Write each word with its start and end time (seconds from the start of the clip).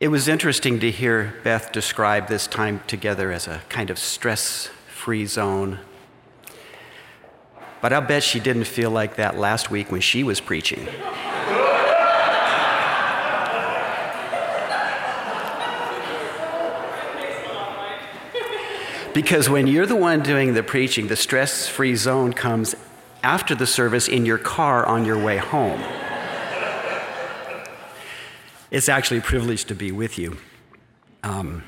It 0.00 0.08
was 0.08 0.28
interesting 0.28 0.78
to 0.78 0.92
hear 0.92 1.34
Beth 1.42 1.72
describe 1.72 2.28
this 2.28 2.46
time 2.46 2.80
together 2.86 3.32
as 3.32 3.48
a 3.48 3.62
kind 3.68 3.90
of 3.90 3.98
stress 3.98 4.70
free 4.88 5.26
zone. 5.26 5.80
But 7.82 7.92
I'll 7.92 8.00
bet 8.00 8.22
she 8.22 8.38
didn't 8.38 8.64
feel 8.64 8.92
like 8.92 9.16
that 9.16 9.36
last 9.36 9.72
week 9.72 9.90
when 9.90 10.00
she 10.00 10.22
was 10.22 10.40
preaching. 10.40 10.86
because 19.14 19.50
when 19.50 19.66
you're 19.66 19.84
the 19.84 19.96
one 19.96 20.22
doing 20.22 20.54
the 20.54 20.62
preaching, 20.62 21.08
the 21.08 21.16
stress 21.16 21.66
free 21.66 21.96
zone 21.96 22.32
comes 22.32 22.76
after 23.24 23.52
the 23.56 23.66
service 23.66 24.06
in 24.06 24.24
your 24.24 24.38
car 24.38 24.86
on 24.86 25.04
your 25.04 25.18
way 25.18 25.38
home. 25.38 25.82
It's 28.70 28.88
actually 28.88 29.18
a 29.18 29.22
privilege 29.22 29.64
to 29.66 29.74
be 29.74 29.92
with 29.92 30.18
you. 30.18 30.36
Um, 31.22 31.64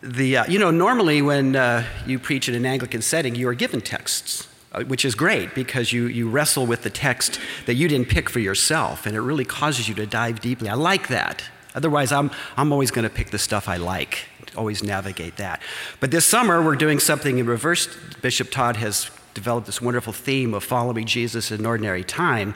the, 0.00 0.38
uh, 0.38 0.44
you 0.46 0.58
know, 0.58 0.70
normally 0.70 1.22
when 1.22 1.56
uh, 1.56 1.84
you 2.06 2.18
preach 2.18 2.48
in 2.48 2.54
an 2.54 2.64
Anglican 2.64 3.02
setting, 3.02 3.34
you 3.34 3.48
are 3.48 3.54
given 3.54 3.80
texts, 3.80 4.48
uh, 4.72 4.84
which 4.84 5.04
is 5.04 5.14
great 5.14 5.54
because 5.54 5.92
you, 5.92 6.06
you 6.06 6.30
wrestle 6.30 6.66
with 6.66 6.82
the 6.82 6.90
text 6.90 7.40
that 7.66 7.74
you 7.74 7.88
didn't 7.88 8.08
pick 8.08 8.30
for 8.30 8.38
yourself, 8.38 9.06
and 9.06 9.16
it 9.16 9.20
really 9.20 9.44
causes 9.44 9.88
you 9.88 9.94
to 9.96 10.06
dive 10.06 10.40
deeply. 10.40 10.68
I 10.68 10.74
like 10.74 11.08
that. 11.08 11.44
Otherwise, 11.74 12.12
I'm, 12.12 12.30
I'm 12.56 12.72
always 12.72 12.90
going 12.90 13.08
to 13.08 13.14
pick 13.14 13.30
the 13.30 13.38
stuff 13.38 13.68
I 13.68 13.76
like, 13.76 14.26
always 14.56 14.82
navigate 14.82 15.36
that. 15.36 15.60
But 16.00 16.10
this 16.10 16.24
summer, 16.24 16.62
we're 16.62 16.76
doing 16.76 17.00
something 17.00 17.38
in 17.38 17.46
reverse. 17.46 17.88
Bishop 18.20 18.50
Todd 18.50 18.76
has 18.76 19.10
developed 19.34 19.66
this 19.66 19.80
wonderful 19.80 20.12
theme 20.12 20.54
of 20.54 20.62
following 20.62 21.06
Jesus 21.06 21.50
in 21.50 21.66
ordinary 21.66 22.04
time. 22.04 22.54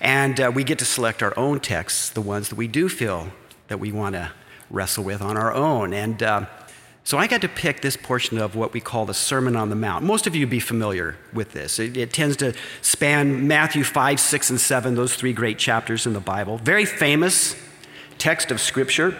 And 0.00 0.40
uh, 0.40 0.52
we 0.54 0.64
get 0.64 0.78
to 0.78 0.84
select 0.84 1.22
our 1.22 1.36
own 1.36 1.60
texts, 1.60 2.10
the 2.10 2.20
ones 2.20 2.48
that 2.50 2.56
we 2.56 2.68
do 2.68 2.88
feel 2.88 3.28
that 3.68 3.80
we 3.80 3.92
want 3.92 4.14
to 4.14 4.32
wrestle 4.70 5.04
with 5.04 5.20
on 5.20 5.36
our 5.36 5.52
own. 5.52 5.92
And 5.92 6.22
uh, 6.22 6.46
so 7.04 7.16
I 7.16 7.26
got 7.26 7.40
to 7.40 7.48
pick 7.48 7.80
this 7.80 7.96
portion 7.96 8.38
of 8.38 8.54
what 8.54 8.72
we 8.72 8.80
call 8.80 9.06
the 9.06 9.14
Sermon 9.14 9.56
on 9.56 9.70
the 9.70 9.76
Mount. 9.76 10.04
Most 10.04 10.26
of 10.26 10.36
you 10.36 10.46
be 10.46 10.60
familiar 10.60 11.16
with 11.32 11.52
this. 11.52 11.78
It, 11.78 11.96
it, 11.96 12.12
tends 12.12 12.36
to 12.36 12.52
span 12.82 13.48
Matthew 13.48 13.82
5, 13.82 14.20
6, 14.20 14.50
and 14.50 14.60
7, 14.60 14.94
those 14.94 15.14
three 15.14 15.32
great 15.32 15.58
chapters 15.58 16.06
in 16.06 16.12
the 16.12 16.20
Bible. 16.20 16.58
Very 16.58 16.84
famous 16.84 17.56
text 18.18 18.50
of 18.50 18.60
Scripture. 18.60 19.16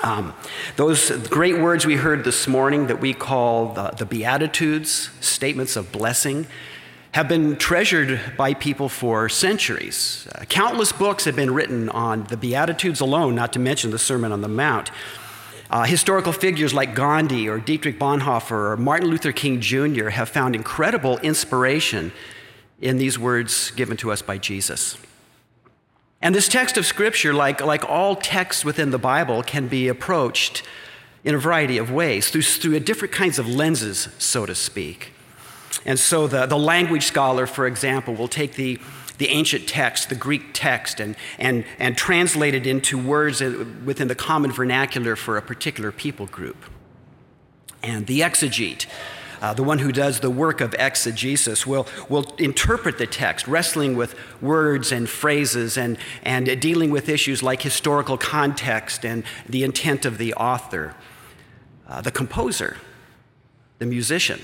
Um, 0.00 0.32
those 0.76 1.10
great 1.28 1.60
words 1.60 1.86
we 1.86 1.96
heard 1.96 2.24
this 2.24 2.48
morning 2.48 2.86
that 2.86 3.00
we 3.00 3.14
call 3.14 3.74
the, 3.74 3.90
the 3.90 4.06
Beatitudes, 4.06 5.10
statements 5.20 5.76
of 5.76 5.92
blessing, 5.92 6.46
have 7.12 7.28
been 7.28 7.56
treasured 7.56 8.18
by 8.38 8.54
people 8.54 8.88
for 8.88 9.28
centuries. 9.28 10.26
Uh, 10.34 10.44
countless 10.46 10.92
books 10.92 11.26
have 11.26 11.36
been 11.36 11.52
written 11.52 11.90
on 11.90 12.24
the 12.24 12.38
Beatitudes 12.38 13.00
alone, 13.00 13.34
not 13.34 13.52
to 13.52 13.58
mention 13.58 13.90
the 13.90 13.98
Sermon 13.98 14.32
on 14.32 14.40
the 14.40 14.48
Mount. 14.48 14.90
Uh, 15.70 15.84
historical 15.84 16.32
figures 16.32 16.72
like 16.72 16.94
Gandhi 16.94 17.48
or 17.48 17.58
Dietrich 17.58 17.98
Bonhoeffer 17.98 18.72
or 18.72 18.76
Martin 18.78 19.08
Luther 19.08 19.32
King 19.32 19.60
Jr. 19.60 20.08
have 20.08 20.30
found 20.30 20.54
incredible 20.54 21.18
inspiration 21.18 22.12
in 22.80 22.96
these 22.96 23.18
words 23.18 23.70
given 23.72 23.96
to 23.98 24.10
us 24.10 24.22
by 24.22 24.38
Jesus. 24.38 24.96
And 26.22 26.34
this 26.34 26.48
text 26.48 26.78
of 26.78 26.86
Scripture, 26.86 27.34
like, 27.34 27.60
like 27.60 27.88
all 27.88 28.16
texts 28.16 28.64
within 28.64 28.90
the 28.90 28.98
Bible, 28.98 29.42
can 29.42 29.68
be 29.68 29.88
approached 29.88 30.62
in 31.24 31.34
a 31.34 31.38
variety 31.38 31.76
of 31.76 31.90
ways, 31.90 32.30
through, 32.30 32.42
through 32.42 32.80
different 32.80 33.12
kinds 33.12 33.38
of 33.38 33.46
lenses, 33.46 34.08
so 34.18 34.46
to 34.46 34.54
speak. 34.54 35.11
And 35.84 35.98
so 35.98 36.26
the, 36.26 36.46
the 36.46 36.58
language 36.58 37.04
scholar, 37.04 37.46
for 37.46 37.66
example, 37.66 38.14
will 38.14 38.28
take 38.28 38.54
the, 38.54 38.78
the 39.18 39.28
ancient 39.28 39.68
text, 39.68 40.08
the 40.08 40.14
Greek 40.14 40.50
text, 40.52 41.00
and, 41.00 41.16
and, 41.38 41.64
and 41.78 41.96
translate 41.96 42.54
it 42.54 42.66
into 42.66 42.98
words 42.98 43.40
within 43.40 44.08
the 44.08 44.14
common 44.14 44.52
vernacular 44.52 45.16
for 45.16 45.36
a 45.36 45.42
particular 45.42 45.92
people 45.92 46.26
group. 46.26 46.64
And 47.82 48.06
the 48.06 48.20
exegete, 48.20 48.86
uh, 49.40 49.54
the 49.54 49.64
one 49.64 49.80
who 49.80 49.90
does 49.90 50.20
the 50.20 50.30
work 50.30 50.60
of 50.60 50.72
exegesis, 50.78 51.66
will, 51.66 51.88
will 52.08 52.32
interpret 52.38 52.98
the 52.98 53.08
text, 53.08 53.48
wrestling 53.48 53.96
with 53.96 54.14
words 54.40 54.92
and 54.92 55.08
phrases 55.08 55.76
and, 55.76 55.98
and 56.22 56.60
dealing 56.60 56.90
with 56.90 57.08
issues 57.08 57.42
like 57.42 57.62
historical 57.62 58.16
context 58.16 59.04
and 59.04 59.24
the 59.48 59.64
intent 59.64 60.04
of 60.04 60.18
the 60.18 60.32
author. 60.34 60.94
Uh, 61.88 62.00
the 62.00 62.12
composer, 62.12 62.76
the 63.78 63.86
musician, 63.86 64.40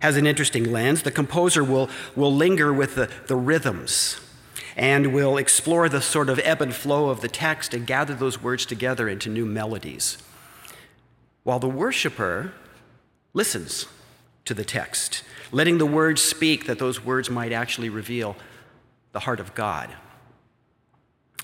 has 0.00 0.16
an 0.16 0.26
interesting 0.26 0.70
lens. 0.70 1.02
The 1.02 1.10
composer 1.10 1.64
will, 1.64 1.88
will 2.14 2.32
linger 2.32 2.72
with 2.72 2.94
the, 2.94 3.10
the 3.26 3.36
rhythms 3.36 4.20
and 4.76 5.12
will 5.12 5.38
explore 5.38 5.88
the 5.88 6.02
sort 6.02 6.28
of 6.28 6.38
ebb 6.44 6.60
and 6.60 6.74
flow 6.74 7.08
of 7.08 7.22
the 7.22 7.28
text 7.28 7.72
and 7.72 7.86
gather 7.86 8.14
those 8.14 8.42
words 8.42 8.66
together 8.66 9.08
into 9.08 9.30
new 9.30 9.46
melodies. 9.46 10.18
While 11.44 11.58
the 11.58 11.68
worshiper 11.68 12.52
listens 13.32 13.86
to 14.44 14.52
the 14.52 14.64
text, 14.64 15.22
letting 15.50 15.78
the 15.78 15.86
words 15.86 16.20
speak 16.20 16.66
that 16.66 16.78
those 16.78 17.04
words 17.04 17.30
might 17.30 17.52
actually 17.52 17.88
reveal 17.88 18.36
the 19.12 19.20
heart 19.20 19.40
of 19.40 19.54
God. 19.54 19.94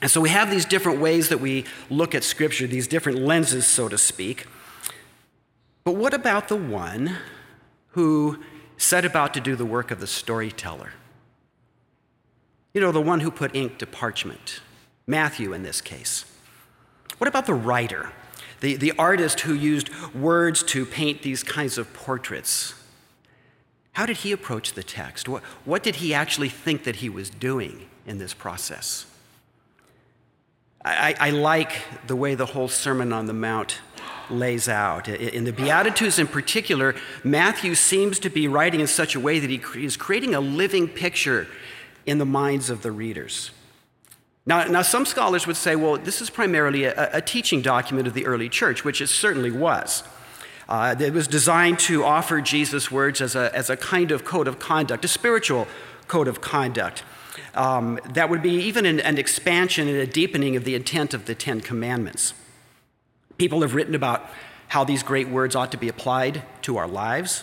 And 0.02 0.10
so 0.10 0.20
we 0.20 0.30
have 0.30 0.50
these 0.50 0.64
different 0.64 1.00
ways 1.00 1.28
that 1.28 1.40
we 1.40 1.64
look 1.88 2.14
at 2.14 2.24
Scripture, 2.24 2.66
these 2.66 2.88
different 2.88 3.20
lenses, 3.20 3.66
so 3.66 3.88
to 3.88 3.96
speak. 3.96 4.46
But 5.84 5.94
what 5.94 6.12
about 6.12 6.48
the 6.48 6.56
one 6.56 7.16
who 7.92 8.38
set 8.76 9.04
about 9.04 9.32
to 9.34 9.40
do 9.40 9.56
the 9.56 9.64
work 9.64 9.90
of 9.90 10.00
the 10.00 10.06
storyteller. 10.06 10.92
You 12.74 12.80
know, 12.80 12.92
the 12.92 13.00
one 13.00 13.20
who 13.20 13.30
put 13.30 13.54
ink 13.54 13.78
to 13.78 13.86
parchment, 13.86 14.60
Matthew 15.06 15.52
in 15.52 15.62
this 15.62 15.80
case. 15.80 16.24
What 17.18 17.28
about 17.28 17.46
the 17.46 17.54
writer, 17.54 18.10
the, 18.60 18.76
the 18.76 18.92
artist 18.98 19.40
who 19.40 19.54
used 19.54 19.90
words 20.14 20.62
to 20.64 20.84
paint 20.84 21.22
these 21.22 21.42
kinds 21.42 21.78
of 21.78 21.92
portraits? 21.92 22.74
How 23.92 24.06
did 24.06 24.18
he 24.18 24.32
approach 24.32 24.72
the 24.72 24.82
text? 24.82 25.28
What, 25.28 25.42
what 25.64 25.82
did 25.82 25.96
he 25.96 26.14
actually 26.14 26.48
think 26.48 26.84
that 26.84 26.96
he 26.96 27.08
was 27.10 27.28
doing 27.28 27.88
in 28.06 28.18
this 28.18 28.32
process? 28.32 29.06
I, 30.84 31.14
I 31.20 31.30
like 31.30 31.72
the 32.06 32.16
way 32.16 32.34
the 32.34 32.46
whole 32.46 32.68
Sermon 32.68 33.12
on 33.12 33.26
the 33.26 33.32
Mount 33.32 33.78
lays 34.30 34.68
out. 34.68 35.08
In 35.08 35.44
the 35.44 35.52
Beatitudes 35.52 36.18
in 36.18 36.26
particular, 36.26 36.94
Matthew 37.24 37.74
seems 37.74 38.18
to 38.20 38.30
be 38.30 38.48
writing 38.48 38.80
in 38.80 38.86
such 38.86 39.14
a 39.14 39.20
way 39.20 39.38
that 39.38 39.50
he 39.50 39.60
is 39.84 39.96
creating 39.96 40.34
a 40.34 40.40
living 40.40 40.88
picture 40.88 41.46
in 42.06 42.18
the 42.18 42.26
minds 42.26 42.70
of 42.70 42.82
the 42.82 42.90
readers. 42.90 43.50
Now, 44.44 44.64
now 44.64 44.82
some 44.82 45.06
scholars 45.06 45.46
would 45.46 45.56
say, 45.56 45.76
well, 45.76 45.96
this 45.96 46.20
is 46.20 46.30
primarily 46.30 46.84
a, 46.84 47.16
a 47.16 47.20
teaching 47.20 47.62
document 47.62 48.08
of 48.08 48.14
the 48.14 48.26
early 48.26 48.48
church, 48.48 48.84
which 48.84 49.00
it 49.00 49.08
certainly 49.08 49.52
was. 49.52 50.02
Uh, 50.68 50.94
it 50.98 51.12
was 51.12 51.28
designed 51.28 51.78
to 51.78 52.04
offer 52.04 52.40
Jesus' 52.40 52.90
words 52.90 53.20
as 53.20 53.36
a, 53.36 53.54
as 53.54 53.70
a 53.70 53.76
kind 53.76 54.10
of 54.10 54.24
code 54.24 54.48
of 54.48 54.58
conduct, 54.58 55.04
a 55.04 55.08
spiritual 55.08 55.68
code 56.08 56.28
of 56.28 56.40
conduct. 56.40 57.04
Um, 57.54 58.00
that 58.14 58.30
would 58.30 58.42
be 58.42 58.54
even 58.54 58.86
an, 58.86 59.00
an 59.00 59.18
expansion 59.18 59.88
and 59.88 59.96
a 59.96 60.06
deepening 60.06 60.56
of 60.56 60.64
the 60.64 60.74
intent 60.74 61.14
of 61.14 61.26
the 61.26 61.34
Ten 61.34 61.60
Commandments. 61.60 62.34
People 63.42 63.62
have 63.62 63.74
written 63.74 63.96
about 63.96 64.30
how 64.68 64.84
these 64.84 65.02
great 65.02 65.26
words 65.26 65.56
ought 65.56 65.72
to 65.72 65.76
be 65.76 65.88
applied 65.88 66.44
to 66.62 66.76
our 66.76 66.86
lives, 66.86 67.42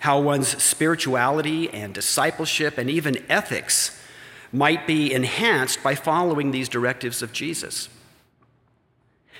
how 0.00 0.18
one's 0.18 0.60
spirituality 0.60 1.70
and 1.70 1.94
discipleship 1.94 2.78
and 2.78 2.90
even 2.90 3.24
ethics 3.28 3.96
might 4.50 4.88
be 4.88 5.12
enhanced 5.12 5.84
by 5.84 5.94
following 5.94 6.50
these 6.50 6.68
directives 6.68 7.22
of 7.22 7.32
Jesus. 7.32 7.88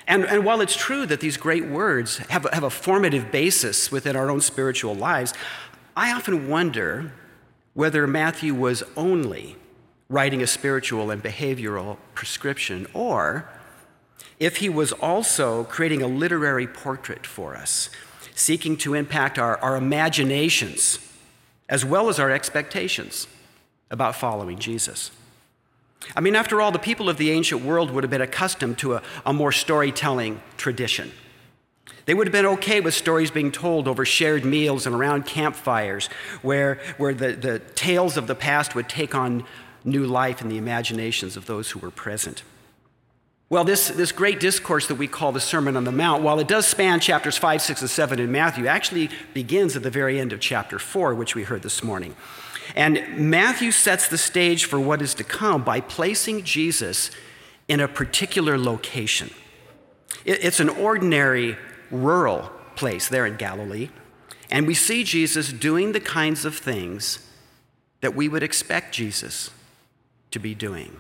And, 0.07 0.25
and 0.27 0.45
while 0.45 0.61
it's 0.61 0.77
true 0.77 1.07
that 1.07 1.19
these 1.19 1.37
great 1.37 1.67
words 1.67 2.19
have, 2.19 2.47
have 2.53 2.63
a 2.63 2.71
formative 2.71 3.33
basis 3.33 3.91
within 3.91 4.15
our 4.15 4.31
own 4.31 4.41
spiritual 4.41 4.95
lives, 4.95 5.35
I 5.97 6.13
often 6.13 6.49
wonder 6.49 7.11
whether 7.75 8.07
Matthew 8.07 8.55
was 8.55 8.85
only 8.97 9.57
writing 10.09 10.41
a 10.41 10.47
spiritual 10.47 11.11
and 11.11 11.21
behavioral 11.21 11.97
prescription 12.15 12.87
or 12.95 13.49
if 14.39 14.59
he 14.59 14.69
was 14.69 14.93
also 14.93 15.65
creating 15.65 16.03
a 16.03 16.07
literary 16.07 16.67
portrait 16.67 17.27
for 17.27 17.57
us, 17.57 17.91
seeking 18.35 18.77
to 18.77 18.95
impact 18.95 19.39
our, 19.39 19.59
our 19.59 19.77
imaginations 19.77 20.99
as 21.69 21.85
well 21.85 22.09
as 22.09 22.19
our 22.19 22.31
expectations 22.31 23.27
about 23.91 24.15
following 24.15 24.59
Jesus. 24.59 25.11
I 26.15 26.21
mean, 26.21 26.37
after 26.37 26.61
all, 26.61 26.71
the 26.71 26.79
people 26.79 27.09
of 27.09 27.17
the 27.17 27.31
ancient 27.31 27.63
world 27.63 27.91
would 27.91 28.05
have 28.05 28.11
been 28.11 28.21
accustomed 28.21 28.79
to 28.79 28.95
a, 28.95 29.03
a 29.25 29.33
more 29.33 29.53
storytelling 29.53 30.41
tradition. 30.57 31.11
They 32.05 32.15
would 32.15 32.29
have 32.29 32.33
been 32.33 32.47
okay 32.47 32.81
with 32.81 32.95
stories 32.95 33.33
being 33.33 33.51
told 33.51 33.89
over 33.89 34.05
shared 34.05 34.45
meals 34.45 34.87
and 34.87 34.95
around 34.95 35.27
campfires, 35.27 36.09
where, 36.43 36.79
where 36.99 37.15
the, 37.15 37.33
the 37.33 37.59
tales 37.59 38.17
of 38.17 38.29
the 38.29 38.35
past 38.37 38.75
would 38.75 38.89
take 38.89 39.15
on 39.15 39.45
new 39.85 40.07
life 40.07 40.41
in 40.41 40.49
the 40.49 40.57
imaginations 40.57 41.37
of 41.37 41.47
those 41.47 41.71
who 41.71 41.81
were 41.81 41.91
present. 41.91 42.43
Well, 43.49 43.63
this, 43.63 43.89
this 43.91 44.11
great 44.11 44.41
discourse 44.41 44.89
that 44.89 44.97
we 44.97 45.07
call 45.07 45.31
the 45.31 45.39
Sermon 45.39 45.77
on 45.77 45.85
the 45.85 45.93
Mount, 45.93 46.25
while 46.25 46.41
it 46.41 46.49
does 46.49 46.67
span 46.67 46.99
chapters 46.99 47.39
5, 47.39 47.63
6, 47.63 47.81
and 47.81 47.91
7 47.91 48.19
in 48.19 48.33
Matthew, 48.33 48.67
actually 48.67 49.09
begins 49.35 49.77
at 49.77 49.85
the 49.85 49.91
very 49.91 50.19
end 50.19 50.33
of 50.33 50.41
chapter 50.41 50.81
4, 50.81 51.15
which 51.15 51.37
we 51.37 51.45
heard 51.45 51.63
this 51.63 51.85
morning. 51.85 52.17
And 52.75 53.01
Matthew 53.17 53.71
sets 53.71 54.09
the 54.09 54.19
stage 54.19 54.65
for 54.65 54.81
what 54.81 55.01
is 55.01 55.15
to 55.15 55.25
come 55.25 55.63
by 55.63 55.81
placing 55.81 56.43
Jesus 56.43 57.13
in 57.69 57.79
a 57.79 57.87
particular 57.87 58.59
location. 58.59 59.31
It's 60.25 60.59
an 60.59 60.69
ordinary 60.69 61.57
rural 61.93 62.51
place 62.75 63.07
there 63.09 63.27
in 63.27 63.37
Galilee. 63.37 63.91
And 64.51 64.67
we 64.67 64.75
see 64.75 65.05
Jesus 65.05 65.53
doing 65.53 65.93
the 65.93 66.01
kinds 66.01 66.45
of 66.45 66.57
things 66.57 67.31
that 68.01 68.17
we 68.17 68.29
would 68.29 68.43
expect 68.43 68.93
Jesus 68.93 69.51
to 70.33 70.41
be 70.41 70.53
doing. 70.53 70.97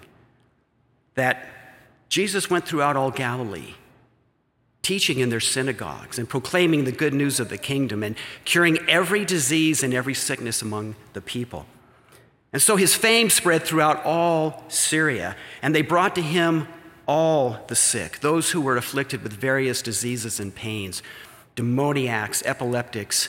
That 1.16 1.55
Jesus 2.08 2.48
went 2.48 2.66
throughout 2.66 2.96
all 2.96 3.10
Galilee, 3.10 3.74
teaching 4.82 5.18
in 5.18 5.30
their 5.30 5.40
synagogues 5.40 6.18
and 6.18 6.28
proclaiming 6.28 6.84
the 6.84 6.92
good 6.92 7.12
news 7.12 7.40
of 7.40 7.48
the 7.48 7.58
kingdom 7.58 8.02
and 8.02 8.16
curing 8.44 8.78
every 8.88 9.24
disease 9.24 9.82
and 9.82 9.92
every 9.92 10.14
sickness 10.14 10.62
among 10.62 10.94
the 11.12 11.20
people. 11.20 11.66
And 12.52 12.62
so 12.62 12.76
his 12.76 12.94
fame 12.94 13.28
spread 13.28 13.64
throughout 13.64 14.04
all 14.04 14.64
Syria, 14.68 15.36
and 15.60 15.74
they 15.74 15.82
brought 15.82 16.14
to 16.14 16.22
him 16.22 16.68
all 17.06 17.58
the 17.68 17.76
sick, 17.76 18.20
those 18.20 18.50
who 18.50 18.60
were 18.60 18.76
afflicted 18.76 19.22
with 19.22 19.32
various 19.32 19.82
diseases 19.82 20.40
and 20.40 20.54
pains, 20.54 21.02
demoniacs, 21.54 22.42
epileptics, 22.44 23.28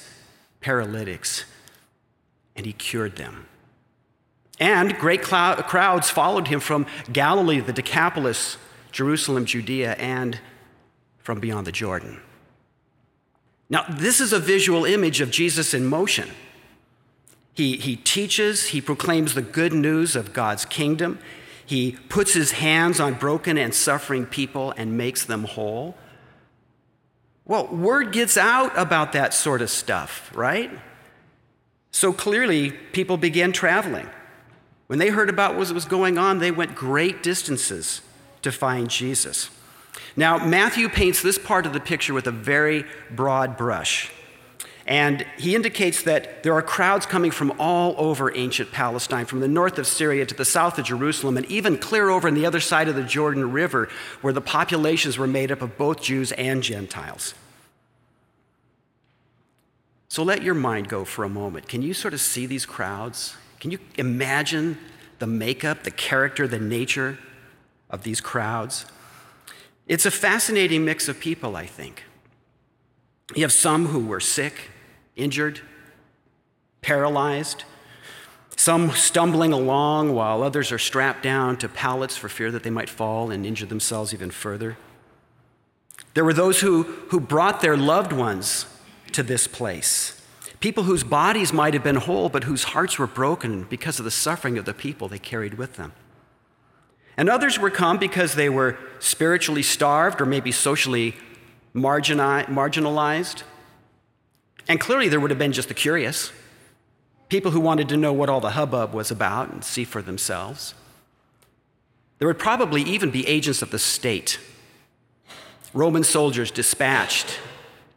paralytics, 0.61 1.45
and 2.55 2.65
he 2.65 2.73
cured 2.73 3.15
them. 3.15 3.47
And 4.59 4.97
great 4.97 5.21
crowds 5.21 6.09
followed 6.09 6.47
him 6.47 6.59
from 6.59 6.87
Galilee, 7.11 7.59
the 7.59 7.73
Decapolis, 7.73 8.57
Jerusalem, 8.91 9.45
Judea, 9.45 9.93
and 9.93 10.39
from 11.19 11.39
beyond 11.39 11.67
the 11.67 11.71
Jordan. 11.71 12.19
Now, 13.69 13.85
this 13.89 14.19
is 14.19 14.33
a 14.33 14.39
visual 14.39 14.85
image 14.85 15.21
of 15.21 15.29
Jesus 15.29 15.73
in 15.73 15.85
motion. 15.85 16.29
He, 17.53 17.77
he 17.77 17.95
teaches, 17.95 18.67
he 18.67 18.81
proclaims 18.81 19.33
the 19.33 19.41
good 19.41 19.73
news 19.73 20.15
of 20.15 20.31
God's 20.33 20.63
kingdom. 20.63 21.19
He 21.65 21.97
puts 22.07 22.33
his 22.33 22.53
hands 22.53 22.99
on 22.99 23.15
broken 23.15 23.57
and 23.57 23.73
suffering 23.73 24.25
people 24.25 24.73
and 24.77 24.97
makes 24.97 25.25
them 25.25 25.43
whole. 25.43 25.95
Well, 27.45 27.67
word 27.67 28.13
gets 28.13 28.37
out 28.37 28.77
about 28.77 29.13
that 29.13 29.33
sort 29.33 29.61
of 29.61 29.69
stuff, 29.69 30.31
right? 30.33 30.71
So 31.91 32.13
clearly, 32.13 32.71
people 32.71 33.17
began 33.17 33.51
traveling. 33.51 34.07
When 34.87 34.99
they 34.99 35.09
heard 35.09 35.29
about 35.29 35.55
what 35.55 35.71
was 35.71 35.85
going 35.85 36.17
on, 36.17 36.39
they 36.39 36.51
went 36.51 36.75
great 36.75 37.21
distances 37.21 38.01
to 38.41 38.51
find 38.51 38.89
Jesus. 38.89 39.49
Now, 40.15 40.43
Matthew 40.43 40.89
paints 40.89 41.21
this 41.21 41.37
part 41.37 41.65
of 41.65 41.73
the 41.73 41.79
picture 41.79 42.13
with 42.13 42.27
a 42.27 42.31
very 42.31 42.85
broad 43.11 43.57
brush. 43.57 44.11
And 44.87 45.25
he 45.37 45.53
indicates 45.53 46.03
that 46.03 46.43
there 46.43 46.53
are 46.53 46.61
crowds 46.61 47.05
coming 47.05 47.29
from 47.29 47.51
all 47.59 47.93
over 47.97 48.33
ancient 48.35 48.71
Palestine, 48.71 49.25
from 49.25 49.41
the 49.41 49.47
north 49.47 49.77
of 49.77 49.85
Syria 49.85 50.25
to 50.25 50.33
the 50.33 50.45
south 50.45 50.79
of 50.79 50.85
Jerusalem, 50.85 51.35
and 51.35 51.45
even 51.47 51.77
clear 51.77 52.09
over 52.09 52.29
on 52.29 52.35
the 52.35 52.45
other 52.45 52.61
side 52.61 52.87
of 52.87 52.95
the 52.95 53.03
Jordan 53.03 53.51
River, 53.51 53.89
where 54.21 54.31
the 54.31 54.39
populations 54.39 55.17
were 55.17 55.27
made 55.27 55.51
up 55.51 55.61
of 55.61 55.77
both 55.77 56.01
Jews 56.01 56.31
and 56.31 56.63
Gentiles. 56.63 57.33
So 60.07 60.23
let 60.23 60.41
your 60.41 60.55
mind 60.55 60.87
go 60.87 61.03
for 61.03 61.25
a 61.25 61.29
moment. 61.29 61.67
Can 61.67 61.81
you 61.81 61.93
sort 61.93 62.13
of 62.13 62.21
see 62.21 62.45
these 62.45 62.65
crowds? 62.65 63.35
Can 63.59 63.71
you 63.71 63.79
imagine 63.95 64.77
the 65.19 65.27
makeup, 65.27 65.83
the 65.83 65.91
character, 65.91 66.47
the 66.47 66.59
nature 66.59 67.17
of 67.89 68.03
these 68.03 68.21
crowds? 68.21 68.85
It's 69.87 70.05
a 70.05 70.11
fascinating 70.11 70.85
mix 70.85 71.07
of 71.07 71.19
people, 71.19 71.55
I 71.55 71.65
think. 71.65 72.03
You 73.35 73.41
have 73.41 73.53
some 73.53 73.87
who 73.87 74.05
were 74.05 74.19
sick, 74.19 74.69
injured, 75.15 75.61
paralyzed, 76.81 77.63
some 78.55 78.91
stumbling 78.91 79.53
along 79.53 80.13
while 80.13 80.41
others 80.41 80.71
are 80.71 80.79
strapped 80.79 81.21
down 81.21 81.57
to 81.57 81.69
pallets 81.69 82.17
for 82.17 82.27
fear 82.27 82.51
that 82.51 82.63
they 82.63 82.69
might 82.69 82.89
fall 82.89 83.29
and 83.29 83.45
injure 83.45 83.65
themselves 83.65 84.13
even 84.13 84.31
further. 84.31 84.77
There 86.15 86.25
were 86.25 86.33
those 86.33 86.61
who, 86.61 86.83
who 87.09 87.19
brought 87.19 87.61
their 87.61 87.77
loved 87.77 88.11
ones 88.11 88.65
to 89.11 89.21
this 89.21 89.47
place, 89.47 90.16
people 90.59 90.83
whose 90.83 91.03
bodies 91.03 91.53
might 91.53 91.73
have 91.73 91.83
been 91.83 91.95
whole, 91.95 92.29
but 92.29 92.45
whose 92.45 92.65
hearts 92.65 92.97
were 92.97 93.07
broken 93.07 93.63
because 93.63 93.99
of 93.99 94.05
the 94.05 94.11
suffering 94.11 94.57
of 94.57 94.65
the 94.65 94.73
people 94.73 95.07
they 95.07 95.19
carried 95.19 95.55
with 95.55 95.75
them. 95.75 95.93
And 97.15 97.29
others 97.29 97.57
were 97.57 97.69
come 97.71 97.97
because 97.97 98.35
they 98.35 98.49
were 98.49 98.77
spiritually 98.99 99.63
starved 99.63 100.21
or 100.21 100.25
maybe 100.25 100.51
socially 100.51 101.15
marginalized 101.75 103.43
and 104.67 104.79
clearly, 104.79 105.07
there 105.07 105.19
would 105.19 105.31
have 105.31 105.39
been 105.39 105.53
just 105.53 105.69
the 105.69 105.73
curious 105.73 106.31
people 107.29 107.51
who 107.51 107.59
wanted 107.59 107.89
to 107.89 107.97
know 107.97 108.13
what 108.13 108.29
all 108.29 108.39
the 108.39 108.51
hubbub 108.51 108.93
was 108.93 109.11
about 109.11 109.51
and 109.51 109.63
see 109.63 109.83
for 109.83 110.01
themselves. 110.01 110.73
There 112.19 112.27
would 112.27 112.39
probably 112.39 112.81
even 112.83 113.11
be 113.11 113.27
agents 113.27 113.61
of 113.61 113.69
the 113.69 113.79
state, 113.79 114.39
Roman 115.73 116.03
soldiers 116.03 116.51
dispatched 116.51 117.39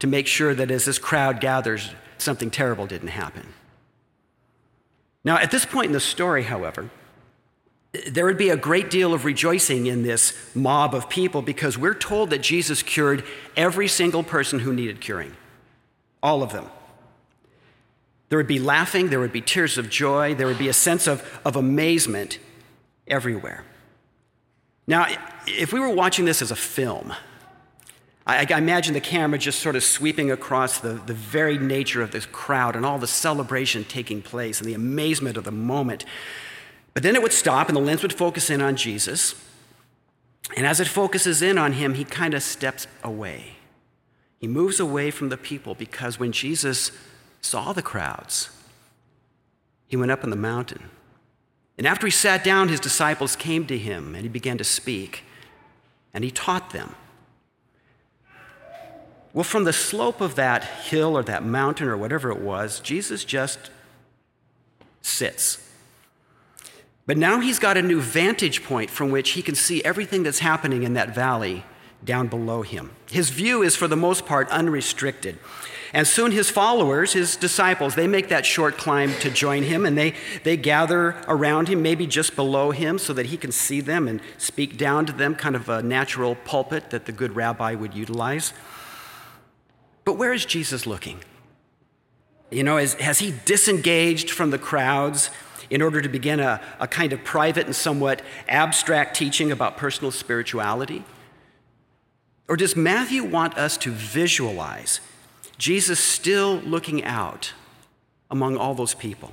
to 0.00 0.06
make 0.06 0.26
sure 0.26 0.54
that 0.54 0.70
as 0.70 0.84
this 0.84 0.98
crowd 0.98 1.40
gathers, 1.40 1.90
something 2.20 2.50
terrible 2.50 2.86
didn't 2.86 3.08
happen. 3.08 3.54
Now, 5.24 5.36
at 5.36 5.50
this 5.50 5.66
point 5.66 5.86
in 5.86 5.92
the 5.92 6.00
story, 6.00 6.44
however, 6.44 6.90
there 8.08 8.24
would 8.24 8.38
be 8.38 8.50
a 8.50 8.56
great 8.56 8.88
deal 8.90 9.12
of 9.12 9.24
rejoicing 9.24 9.86
in 9.86 10.02
this 10.02 10.34
mob 10.54 10.94
of 10.94 11.08
people 11.08 11.42
because 11.42 11.76
we're 11.76 11.94
told 11.94 12.30
that 12.30 12.38
Jesus 12.38 12.82
cured 12.82 13.24
every 13.56 13.88
single 13.88 14.22
person 14.22 14.60
who 14.60 14.72
needed 14.72 15.00
curing. 15.00 15.36
All 16.22 16.42
of 16.42 16.52
them. 16.52 16.66
There 18.28 18.38
would 18.38 18.46
be 18.46 18.60
laughing, 18.60 19.08
there 19.10 19.18
would 19.18 19.32
be 19.32 19.40
tears 19.40 19.76
of 19.76 19.90
joy, 19.90 20.36
there 20.36 20.46
would 20.46 20.58
be 20.58 20.68
a 20.68 20.72
sense 20.72 21.08
of, 21.08 21.40
of 21.44 21.56
amazement 21.56 22.38
everywhere. 23.08 23.64
Now, 24.86 25.06
if 25.46 25.72
we 25.72 25.80
were 25.80 25.90
watching 25.90 26.24
this 26.26 26.40
as 26.40 26.52
a 26.52 26.56
film, 26.56 27.12
I, 28.30 28.46
I, 28.48 28.58
imagine 28.58 28.94
the 28.94 29.00
camera 29.00 29.38
just 29.38 29.58
sort 29.58 29.74
of 29.74 29.82
sweeping 29.82 30.30
across 30.30 30.78
the, 30.78 30.92
the 30.94 31.14
very 31.14 31.58
nature 31.58 32.00
of 32.00 32.12
this 32.12 32.26
crowd 32.26 32.76
and 32.76 32.86
all 32.86 32.98
the 32.98 33.06
celebration 33.06 33.82
taking 33.84 34.22
place 34.22 34.60
and 34.60 34.68
the 34.68 34.74
amazement 34.74 35.36
of 35.36 35.44
the 35.44 35.50
moment. 35.50 36.04
But 36.94 37.02
then 37.02 37.16
it 37.16 37.22
would 37.22 37.32
stop 37.32 37.68
and 37.68 37.76
the 37.76 37.80
lens 37.80 38.02
would 38.02 38.12
focus 38.12 38.48
in 38.48 38.62
on 38.62 38.76
Jesus. 38.76 39.34
And 40.56 40.64
as 40.64 40.78
it 40.78 40.86
focuses 40.86 41.42
in 41.42 41.58
on 41.58 41.72
him, 41.72 41.94
he 41.94 42.04
kind 42.04 42.34
of 42.34 42.42
steps 42.42 42.86
away. 43.02 43.56
He 44.38 44.46
moves 44.46 44.78
away 44.78 45.10
from 45.10 45.28
the 45.28 45.36
people 45.36 45.74
because 45.74 46.20
when 46.20 46.32
Jesus 46.32 46.92
saw 47.40 47.72
the 47.72 47.82
crowds, 47.82 48.50
he 49.88 49.96
went 49.96 50.12
up 50.12 50.22
on 50.22 50.30
the 50.30 50.36
mountain. 50.36 50.84
And 51.76 51.86
after 51.86 52.06
he 52.06 52.12
sat 52.12 52.44
down, 52.44 52.68
his 52.68 52.80
disciples 52.80 53.34
came 53.34 53.66
to 53.66 53.76
him 53.76 54.14
and 54.14 54.22
he 54.22 54.28
began 54.28 54.58
to 54.58 54.64
speak 54.64 55.24
and 56.14 56.22
he 56.22 56.30
taught 56.30 56.70
them. 56.70 56.94
Well, 59.32 59.44
from 59.44 59.64
the 59.64 59.72
slope 59.72 60.20
of 60.20 60.34
that 60.34 60.64
hill 60.64 61.16
or 61.16 61.22
that 61.22 61.44
mountain 61.44 61.88
or 61.88 61.96
whatever 61.96 62.30
it 62.30 62.40
was, 62.40 62.80
Jesus 62.80 63.24
just 63.24 63.70
sits. 65.02 65.66
But 67.06 67.16
now 67.16 67.40
he's 67.40 67.58
got 67.58 67.76
a 67.76 67.82
new 67.82 68.00
vantage 68.00 68.64
point 68.64 68.90
from 68.90 69.10
which 69.10 69.30
he 69.30 69.42
can 69.42 69.54
see 69.54 69.82
everything 69.84 70.22
that's 70.22 70.40
happening 70.40 70.82
in 70.82 70.94
that 70.94 71.14
valley 71.14 71.64
down 72.04 72.28
below 72.28 72.62
him. 72.62 72.90
His 73.10 73.30
view 73.30 73.62
is, 73.62 73.76
for 73.76 73.88
the 73.88 73.96
most 73.96 74.26
part, 74.26 74.48
unrestricted. 74.50 75.38
And 75.92 76.06
soon 76.06 76.30
his 76.30 76.50
followers, 76.50 77.12
his 77.12 77.36
disciples, 77.36 77.94
they 77.94 78.06
make 78.06 78.28
that 78.28 78.46
short 78.46 78.78
climb 78.78 79.12
to 79.20 79.30
join 79.30 79.64
him 79.64 79.84
and 79.84 79.98
they, 79.98 80.14
they 80.44 80.56
gather 80.56 81.16
around 81.26 81.68
him, 81.68 81.82
maybe 81.82 82.06
just 82.06 82.36
below 82.36 82.70
him, 82.70 82.98
so 82.98 83.12
that 83.12 83.26
he 83.26 83.36
can 83.36 83.50
see 83.50 83.80
them 83.80 84.06
and 84.06 84.20
speak 84.38 84.76
down 84.76 85.04
to 85.06 85.12
them, 85.12 85.34
kind 85.34 85.56
of 85.56 85.68
a 85.68 85.82
natural 85.82 86.36
pulpit 86.36 86.90
that 86.90 87.06
the 87.06 87.12
good 87.12 87.34
rabbi 87.34 87.74
would 87.74 87.94
utilize. 87.94 88.52
But 90.10 90.18
where 90.18 90.32
is 90.32 90.44
Jesus 90.44 90.88
looking? 90.88 91.20
You 92.50 92.64
know, 92.64 92.78
has 92.78 93.20
he 93.20 93.32
disengaged 93.44 94.28
from 94.28 94.50
the 94.50 94.58
crowds 94.58 95.30
in 95.70 95.80
order 95.80 96.00
to 96.00 96.08
begin 96.08 96.40
a, 96.40 96.60
a 96.80 96.88
kind 96.88 97.12
of 97.12 97.22
private 97.22 97.66
and 97.66 97.76
somewhat 97.76 98.20
abstract 98.48 99.14
teaching 99.14 99.52
about 99.52 99.76
personal 99.76 100.10
spirituality? 100.10 101.04
Or 102.48 102.56
does 102.56 102.74
Matthew 102.74 103.22
want 103.22 103.56
us 103.56 103.76
to 103.76 103.92
visualize 103.92 104.98
Jesus 105.58 106.00
still 106.00 106.56
looking 106.56 107.04
out 107.04 107.52
among 108.32 108.56
all 108.56 108.74
those 108.74 108.94
people? 108.94 109.32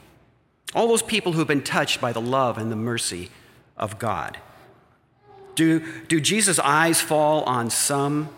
All 0.75 0.87
those 0.87 1.01
people 1.01 1.31
who 1.31 1.39
have 1.39 1.47
been 1.47 1.63
touched 1.63 1.99
by 1.99 2.13
the 2.13 2.21
love 2.21 2.59
and 2.59 2.71
the 2.71 2.75
mercy 2.75 3.31
of 3.77 3.97
God. 3.97 4.37
Do, 5.55 6.03
do 6.03 6.21
Jesus' 6.21 6.59
eyes 6.59 7.01
fall 7.01 7.41
on 7.45 7.71
some 7.71 8.29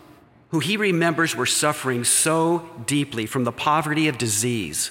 who 0.50 0.58
he 0.58 0.76
remembers 0.76 1.36
were 1.36 1.46
suffering 1.46 2.04
so 2.04 2.68
deeply 2.86 3.26
from 3.26 3.44
the 3.44 3.52
poverty 3.52 4.08
of 4.08 4.18
disease 4.18 4.90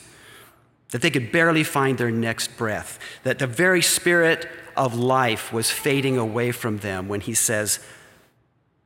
that 0.91 1.01
they 1.01 1.11
could 1.11 1.31
barely 1.31 1.63
find 1.63 1.97
their 1.97 2.11
next 2.11 2.57
breath, 2.57 2.97
that 3.23 3.39
the 3.39 3.47
very 3.47 3.81
spirit 3.81 4.47
of 4.75 4.95
life 4.95 5.53
was 5.53 5.69
fading 5.69 6.17
away 6.17 6.51
from 6.51 6.77
them 6.77 7.07
when 7.07 7.21
he 7.21 7.33
says, 7.33 7.79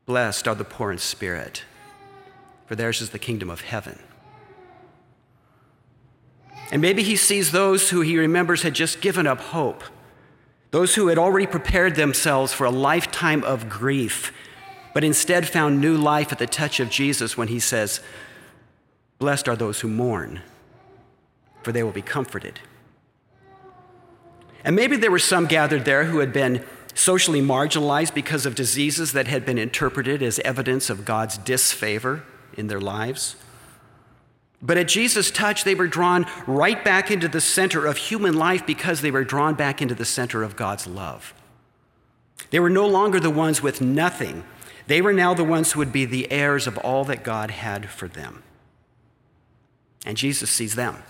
Blessed 0.06 0.48
are 0.48 0.56
the 0.56 0.66
poor 0.66 0.92
in 0.92 0.98
spirit, 0.98 1.64
for 2.66 2.76
theirs 2.76 3.02
is 3.02 3.12
the 3.12 3.20
kingdom 3.20 3.50
of 3.50 3.62
heaven. 3.62 4.00
And 6.72 6.82
maybe 6.82 7.04
he 7.04 7.16
sees 7.16 7.52
those 7.52 7.92
who 7.92 8.02
he 8.02 8.18
remembers 8.18 8.64
had 8.64 8.74
just 8.74 9.00
given 9.00 9.28
up 9.28 9.40
hope, 9.40 9.84
those 10.72 10.96
who 10.96 11.08
had 11.08 11.20
already 11.20 11.46
prepared 11.46 11.96
themselves 11.96 12.52
for 12.52 12.66
a 12.66 12.72
lifetime 12.72 13.44
of 13.44 13.70
grief 13.70 14.34
but 14.94 15.04
instead 15.04 15.48
found 15.48 15.82
new 15.82 15.98
life 15.98 16.32
at 16.32 16.40
the 16.40 16.48
touch 16.48 16.80
of 16.80 16.90
Jesus 16.90 17.38
when 17.38 17.48
he 17.48 17.60
says, 17.60 18.00
Blessed 19.20 19.48
are 19.48 19.56
those 19.56 19.80
who 19.82 19.88
mourn, 19.88 20.42
for 21.64 21.72
they 21.72 21.84
will 21.84 21.92
be 21.92 22.02
comforted. 22.02 22.60
And 24.64 24.76
maybe 24.76 24.96
there 24.96 25.12
were 25.12 25.20
some 25.20 25.46
gathered 25.46 25.86
there 25.86 26.06
who 26.06 26.20
had 26.20 26.32
been 26.32 26.64
socially 26.94 27.42
marginalized 27.42 28.14
because 28.14 28.46
of 28.46 28.56
diseases 28.56 29.14
that 29.14 29.28
had 29.28 29.46
been 29.46 29.58
interpreted 29.58 30.22
as 30.22 30.40
evidence 30.40 30.90
of 30.90 31.06
God's 31.06 31.38
disfavor 31.38 32.24
in 32.56 32.68
their 32.68 32.80
lives. 32.80 33.36
But 34.62 34.78
at 34.78 34.88
Jesus' 34.88 35.30
touch, 35.30 35.66
they 35.66 35.76
were 35.76 35.88
drawn 35.88 36.26
right 36.48 36.84
back 36.84 37.12
into 37.12 37.28
the 37.28 37.42
center 37.42 37.86
of 37.86 37.98
human 37.98 38.34
life 38.34 38.66
because 38.66 39.02
they 39.02 39.12
were 39.12 39.26
drawn 39.26 39.56
back 39.56 39.82
into 39.82 39.96
the 39.96 40.06
center 40.06 40.42
of 40.44 40.56
God's 40.56 40.88
love. 40.88 41.34
They 42.50 42.62
were 42.62 42.70
no 42.70 42.88
longer 42.88 43.20
the 43.20 43.30
ones 43.30 43.62
with 43.62 43.82
nothing. 43.82 44.44
They 44.88 45.02
were 45.02 45.14
now 45.14 45.34
the 45.34 45.44
ones 45.44 45.72
who 45.72 45.80
would 45.80 45.94
be 45.94 46.06
the 46.06 46.32
heirs 46.32 46.68
of 46.68 46.78
all 46.80 47.06
that 47.06 47.24
God 47.24 47.52
had 47.52 47.90
for 47.90 48.08
them. 48.08 48.44
And 50.06 50.18
Jesus 50.18 50.50
sees 50.50 50.76
them. 50.76 51.04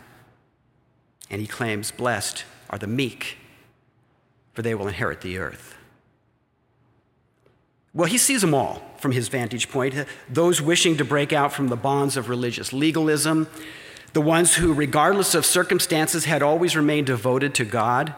And 1.30 1.42
he 1.42 1.48
claims, 1.48 1.92
Blessed 1.92 2.46
are 2.70 2.77
the 2.77 2.88
meek, 2.88 3.38
for 4.53 4.62
they 4.62 4.75
will 4.75 4.88
inherit 4.88 5.22
the 5.22 5.38
earth. 5.38 5.75
Well, 7.94 8.08
he 8.08 8.18
sees 8.18 8.42
them 8.42 8.53
all 8.53 8.82
from 8.98 9.12
his 9.12 9.27
vantage 9.27 9.70
point 9.70 9.94
those 10.30 10.62
wishing 10.62 10.98
to 10.98 11.06
break 11.06 11.32
out 11.32 11.53
from 11.53 11.68
the 11.68 11.75
bonds 11.75 12.18
of 12.18 12.30
religious 12.30 12.74
legalism, 12.74 13.48
the 14.13 14.22
ones 14.22 14.56
who, 14.56 14.74
regardless 14.74 15.36
of 15.36 15.46
circumstances, 15.46 16.25
had 16.25 16.42
always 16.42 16.75
remained 16.75 17.08
devoted 17.08 17.53
to 17.56 17.65
God, 17.65 18.15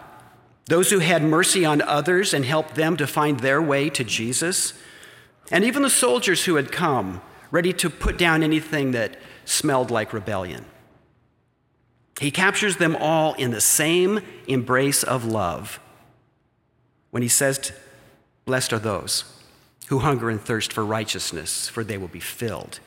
those 0.68 0.90
who 0.90 1.00
had 1.00 1.24
mercy 1.24 1.66
on 1.66 1.82
others 1.82 2.34
and 2.34 2.44
helped 2.44 2.76
them 2.76 2.98
to 2.98 3.06
find 3.06 3.40
their 3.40 3.62
way 3.62 3.90
to 3.90 4.04
Jesus, 4.04 4.74
and 5.52 5.64
even 5.64 5.84
the 5.84 5.90
soldiers 5.90 6.46
who 6.46 6.56
had 6.56 6.72
come, 6.72 7.22
ready 7.52 7.74
to 7.74 7.90
put 7.90 8.18
down 8.18 8.44
anything 8.44 8.92
that 8.92 9.18
smelled 9.46 9.92
like 9.92 10.14
rebellion. 10.14 10.66
He 12.20 12.32
captures 12.32 12.78
them 12.78 12.96
all 12.96 13.34
in 13.34 13.52
the 13.52 13.62
same 13.62 14.22
embrace 14.48 15.04
of 15.04 15.26
love 15.26 15.80
when 17.12 17.22
he 17.22 17.30
says, 17.30 17.72
Blessed 18.46 18.74
are 18.74 18.80
those 18.80 19.26
who 19.88 20.00
hunger 20.00 20.30
and 20.30 20.42
thirst 20.42 20.74
for 20.74 20.86
righteousness, 20.86 21.68
for 21.68 21.84
they 21.84 21.98
will 21.98 22.08
be 22.08 22.20
filled. 22.20 22.80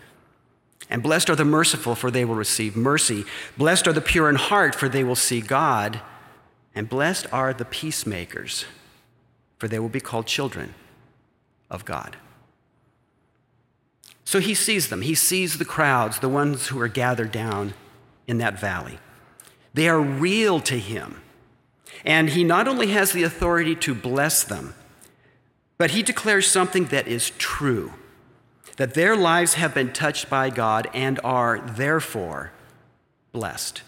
And 0.90 1.02
blessed 1.02 1.28
are 1.30 1.36
the 1.36 1.44
merciful, 1.44 1.94
for 1.94 2.10
they 2.10 2.24
will 2.24 2.34
receive 2.34 2.76
mercy. 2.76 3.24
Blessed 3.56 3.86
are 3.86 3.92
the 3.92 4.00
pure 4.00 4.30
in 4.30 4.36
heart, 4.36 4.74
for 4.74 4.88
they 4.88 5.04
will 5.04 5.16
see 5.16 5.40
God. 5.40 6.00
And 6.74 6.88
blessed 6.88 7.26
are 7.32 7.52
the 7.52 7.64
peacemakers, 7.64 8.64
for 9.58 9.68
they 9.68 9.78
will 9.78 9.88
be 9.88 10.00
called 10.00 10.26
children 10.26 10.74
of 11.70 11.84
God. 11.84 12.16
So 14.28 14.40
he 14.40 14.52
sees 14.52 14.88
them. 14.88 15.00
He 15.00 15.14
sees 15.14 15.56
the 15.56 15.64
crowds, 15.64 16.18
the 16.18 16.28
ones 16.28 16.66
who 16.66 16.78
are 16.82 16.88
gathered 16.88 17.32
down 17.32 17.73
in 18.26 18.37
that 18.37 18.61
valley. 18.61 18.99
They 19.73 19.88
are 19.88 19.99
real 19.99 20.61
to 20.61 20.78
him. 20.78 21.23
And 22.04 22.28
he 22.28 22.44
not 22.44 22.68
only 22.68 22.88
has 22.88 23.12
the 23.12 23.23
authority 23.23 23.75
to 23.76 23.94
bless 23.94 24.44
them, 24.44 24.75
but 25.78 25.92
he 25.92 26.02
declares 26.02 26.47
something 26.47 26.85
that 26.88 27.08
is 27.08 27.30
true 27.38 27.94
that 28.76 28.92
their 28.92 29.16
lives 29.16 29.54
have 29.54 29.73
been 29.73 29.94
touched 29.94 30.28
by 30.28 30.50
God 30.50 30.90
and 30.92 31.18
are 31.25 31.61
therefore 31.61 32.52
blessed. 33.32 33.80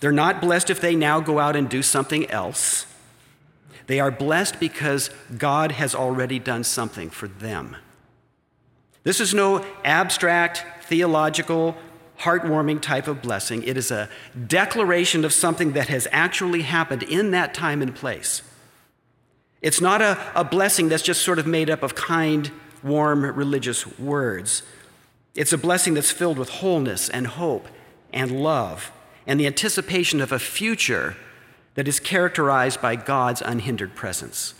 They're 0.00 0.10
not 0.10 0.40
blessed 0.40 0.70
if 0.70 0.80
they 0.80 0.96
now 0.96 1.20
go 1.20 1.38
out 1.38 1.54
and 1.54 1.68
do 1.68 1.84
something 1.84 2.28
else. 2.32 2.84
They 3.86 4.00
are 4.00 4.10
blessed 4.10 4.58
because 4.58 5.08
God 5.38 5.70
has 5.70 5.94
already 5.94 6.40
done 6.40 6.64
something 6.64 7.10
for 7.10 7.28
them. 7.28 7.76
This 9.04 9.20
is 9.20 9.34
no 9.34 9.64
abstract, 9.84 10.64
theological, 10.84 11.76
heartwarming 12.20 12.80
type 12.80 13.06
of 13.06 13.22
blessing. 13.22 13.62
It 13.62 13.76
is 13.76 13.90
a 13.90 14.08
declaration 14.46 15.24
of 15.24 15.32
something 15.32 15.72
that 15.72 15.88
has 15.88 16.08
actually 16.10 16.62
happened 16.62 17.02
in 17.02 17.30
that 17.32 17.54
time 17.54 17.82
and 17.82 17.94
place. 17.94 18.42
It's 19.60 19.80
not 19.80 20.02
a, 20.02 20.18
a 20.34 20.44
blessing 20.44 20.88
that's 20.88 21.02
just 21.02 21.22
sort 21.22 21.38
of 21.38 21.46
made 21.46 21.70
up 21.70 21.82
of 21.82 21.94
kind, 21.94 22.50
warm 22.82 23.24
religious 23.24 23.86
words. 23.98 24.62
It's 25.34 25.52
a 25.52 25.58
blessing 25.58 25.94
that's 25.94 26.10
filled 26.10 26.38
with 26.38 26.48
wholeness 26.48 27.08
and 27.08 27.26
hope 27.26 27.68
and 28.12 28.42
love 28.42 28.90
and 29.26 29.40
the 29.40 29.46
anticipation 29.46 30.20
of 30.20 30.32
a 30.32 30.38
future 30.38 31.16
that 31.74 31.88
is 31.88 31.98
characterized 31.98 32.80
by 32.80 32.96
God's 32.96 33.42
unhindered 33.42 33.94
presence. 33.94 34.54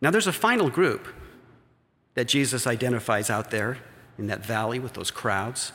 Now, 0.00 0.10
there's 0.10 0.26
a 0.26 0.32
final 0.32 0.70
group 0.70 1.08
that 2.14 2.28
Jesus 2.28 2.66
identifies 2.66 3.30
out 3.30 3.50
there 3.50 3.78
in 4.18 4.26
that 4.28 4.44
valley 4.44 4.78
with 4.78 4.94
those 4.94 5.10
crowds. 5.10 5.72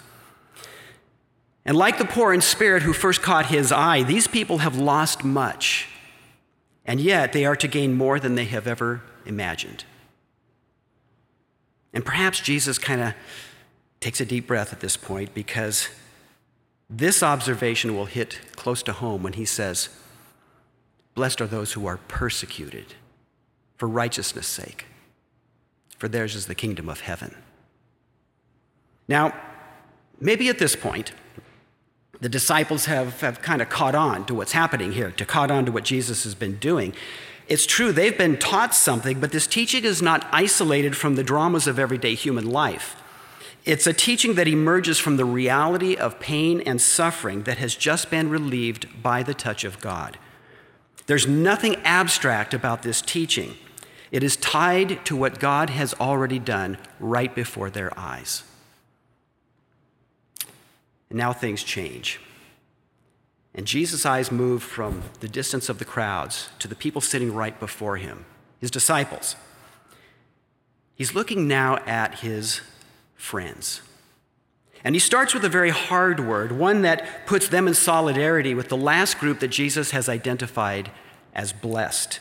And 1.66 1.78
like 1.78 1.98
the 1.98 2.06
poor 2.06 2.34
in 2.34 2.42
spirit 2.42 2.84
who 2.84 2.94
first 2.94 3.22
caught 3.22 3.48
his 3.48 3.72
eye, 3.72 4.04
these 4.04 4.28
people 4.28 4.60
have 4.60 4.78
lost 4.78 5.24
much 5.24 5.90
and 6.90 7.00
yet 7.00 7.34
they 7.34 7.46
are 7.46 7.56
to 7.56 7.68
gain 7.68 7.94
more 7.94 8.20
than 8.20 8.34
they 8.34 8.46
have 8.46 8.66
ever 8.66 9.04
imagined. 9.24 9.84
And 11.94 12.04
perhaps 12.04 12.40
Jesus 12.40 12.80
kind 12.80 13.00
of 13.00 13.14
takes 14.00 14.20
a 14.20 14.26
deep 14.26 14.48
breath 14.48 14.74
at 14.74 14.80
this 14.80 14.98
point 14.98 15.36
because 15.36 15.90
this 16.90 17.22
observation 17.22 17.96
will 17.96 18.06
hit 18.06 18.40
close 18.56 18.82
to 18.82 18.92
home 18.92 19.22
when 19.22 19.34
he 19.34 19.46
says, 19.46 19.90
Blessed 21.14 21.42
are 21.42 21.48
those 21.48 21.74
who 21.74 21.86
are 21.86 21.98
persecuted 22.08 22.96
for 23.78 23.88
righteousness' 23.88 24.48
sake, 24.48 24.88
for 26.00 26.08
theirs 26.08 26.34
is 26.34 26.48
the 26.48 26.56
kingdom 26.56 26.90
of 26.90 27.02
heaven. 27.02 27.36
Now, 29.08 29.36
maybe 30.20 30.50
at 30.50 30.58
this 30.58 30.76
point, 30.76 31.12
the 32.22 32.30
disciples 32.30 32.86
have, 32.86 33.22
have 33.22 33.42
kind 33.42 33.62
of 33.62 33.70
caught 33.70 33.96
on 33.96 34.26
to 34.26 34.34
what's 34.34 34.54
happening 34.54 34.94
here, 34.94 35.12
to 35.12 35.26
caught 35.26 35.52
on 35.52 35.66
to 35.66 35.72
what 35.72 35.84
Jesus 35.84 36.24
has 36.24 36.36
been 36.36 36.58
doing. 36.58 36.94
It's 37.48 37.66
true, 37.66 37.92
they've 37.92 38.18
been 38.18 38.38
taught 38.38 38.74
something, 38.76 39.20
but 39.20 39.32
this 39.32 39.48
teaching 39.48 39.84
is 39.84 40.02
not 40.02 40.28
isolated 40.32 40.96
from 40.96 41.16
the 41.16 41.24
dramas 41.24 41.68
of 41.68 41.80
everyday 41.80 42.16
human 42.16 42.50
life. 42.50 42.96
It's 43.66 43.88
a 43.88 43.94
teaching 43.94 44.36
that 44.36 44.48
emerges 44.48 45.00
from 45.00 45.18
the 45.18 45.26
reality 45.26 45.96
of 45.96 46.20
pain 46.20 46.62
and 46.62 46.82
suffering 46.82 47.44
that 47.44 47.58
has 47.58 47.76
just 47.76 48.10
been 48.10 48.30
relieved 48.30 49.04
by 49.04 49.22
the 49.24 49.34
touch 49.34 49.64
of 49.64 49.80
God. 49.80 50.18
There's 51.08 51.28
nothing 51.28 51.76
abstract 51.78 52.54
about 52.54 52.84
this 52.84 53.02
teaching. 53.02 53.56
It 54.12 54.24
is 54.24 54.36
tied 54.36 55.06
to 55.06 55.16
what 55.16 55.40
God 55.40 55.70
has 55.70 55.94
already 55.96 56.40
done 56.40 56.78
right 57.00 57.34
before 57.34 57.70
their 57.70 57.98
eyes. 57.98 58.44
And 61.10 61.18
now 61.18 61.34
things 61.34 61.64
change. 61.64 62.20
And 63.54 63.66
Jesus' 63.66 64.06
eyes 64.06 64.32
move 64.32 64.64
from 64.64 65.04
the 65.20 65.28
distance 65.28 65.70
of 65.70 65.80
the 65.80 65.86
crowds 65.86 66.50
to 66.60 66.68
the 66.68 66.76
people 66.76 67.02
sitting 67.02 67.34
right 67.34 67.60
before 67.60 67.98
him, 67.98 68.26
his 68.60 68.72
disciples. 68.72 69.36
He's 70.96 71.16
looking 71.16 71.48
now 71.48 71.78
at 71.86 72.20
his 72.20 72.62
friends. 73.16 73.82
And 74.84 74.96
he 74.96 75.00
starts 75.00 75.34
with 75.34 75.44
a 75.44 75.50
very 75.50 75.72
hard 75.72 76.20
word, 76.20 76.52
one 76.54 76.84
that 76.84 77.26
puts 77.26 77.50
them 77.50 77.68
in 77.68 77.74
solidarity 77.74 78.54
with 78.54 78.70
the 78.70 78.78
last 78.78 79.20
group 79.20 79.40
that 79.40 79.50
Jesus 79.50 79.92
has 79.92 80.08
identified 80.08 80.92
as 81.34 81.52
blessed. 81.52 82.20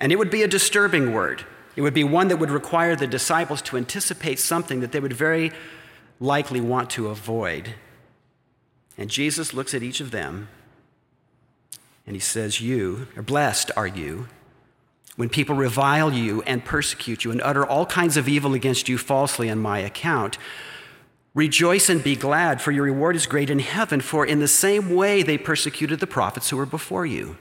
And 0.00 0.10
it 0.10 0.16
would 0.16 0.30
be 0.30 0.42
a 0.42 0.48
disturbing 0.48 1.12
word. 1.12 1.44
It 1.76 1.82
would 1.82 1.94
be 1.94 2.04
one 2.04 2.28
that 2.28 2.38
would 2.38 2.50
require 2.50 2.96
the 2.96 3.06
disciples 3.06 3.62
to 3.62 3.76
anticipate 3.76 4.38
something 4.38 4.80
that 4.80 4.92
they 4.92 5.00
would 5.00 5.12
very 5.12 5.52
likely 6.18 6.60
want 6.60 6.90
to 6.90 7.08
avoid. 7.08 7.74
And 8.98 9.08
Jesus 9.10 9.54
looks 9.54 9.74
at 9.74 9.82
each 9.82 10.00
of 10.00 10.10
them 10.10 10.48
and 12.06 12.16
he 12.16 12.20
says, 12.20 12.60
You, 12.60 13.06
or 13.16 13.22
blessed 13.22 13.70
are 13.76 13.86
you, 13.86 14.28
when 15.16 15.28
people 15.28 15.54
revile 15.54 16.12
you 16.12 16.42
and 16.42 16.64
persecute 16.64 17.24
you 17.24 17.30
and 17.30 17.40
utter 17.42 17.64
all 17.64 17.86
kinds 17.86 18.16
of 18.16 18.28
evil 18.28 18.54
against 18.54 18.88
you 18.88 18.98
falsely 18.98 19.50
on 19.50 19.58
my 19.58 19.78
account. 19.78 20.38
Rejoice 21.34 21.88
and 21.88 22.02
be 22.02 22.16
glad, 22.16 22.60
for 22.60 22.72
your 22.72 22.84
reward 22.84 23.14
is 23.14 23.26
great 23.26 23.50
in 23.50 23.60
heaven, 23.60 24.00
for 24.00 24.26
in 24.26 24.40
the 24.40 24.48
same 24.48 24.94
way 24.94 25.22
they 25.22 25.38
persecuted 25.38 26.00
the 26.00 26.06
prophets 26.06 26.50
who 26.50 26.56
were 26.56 26.66
before 26.66 27.06
you. 27.06 27.36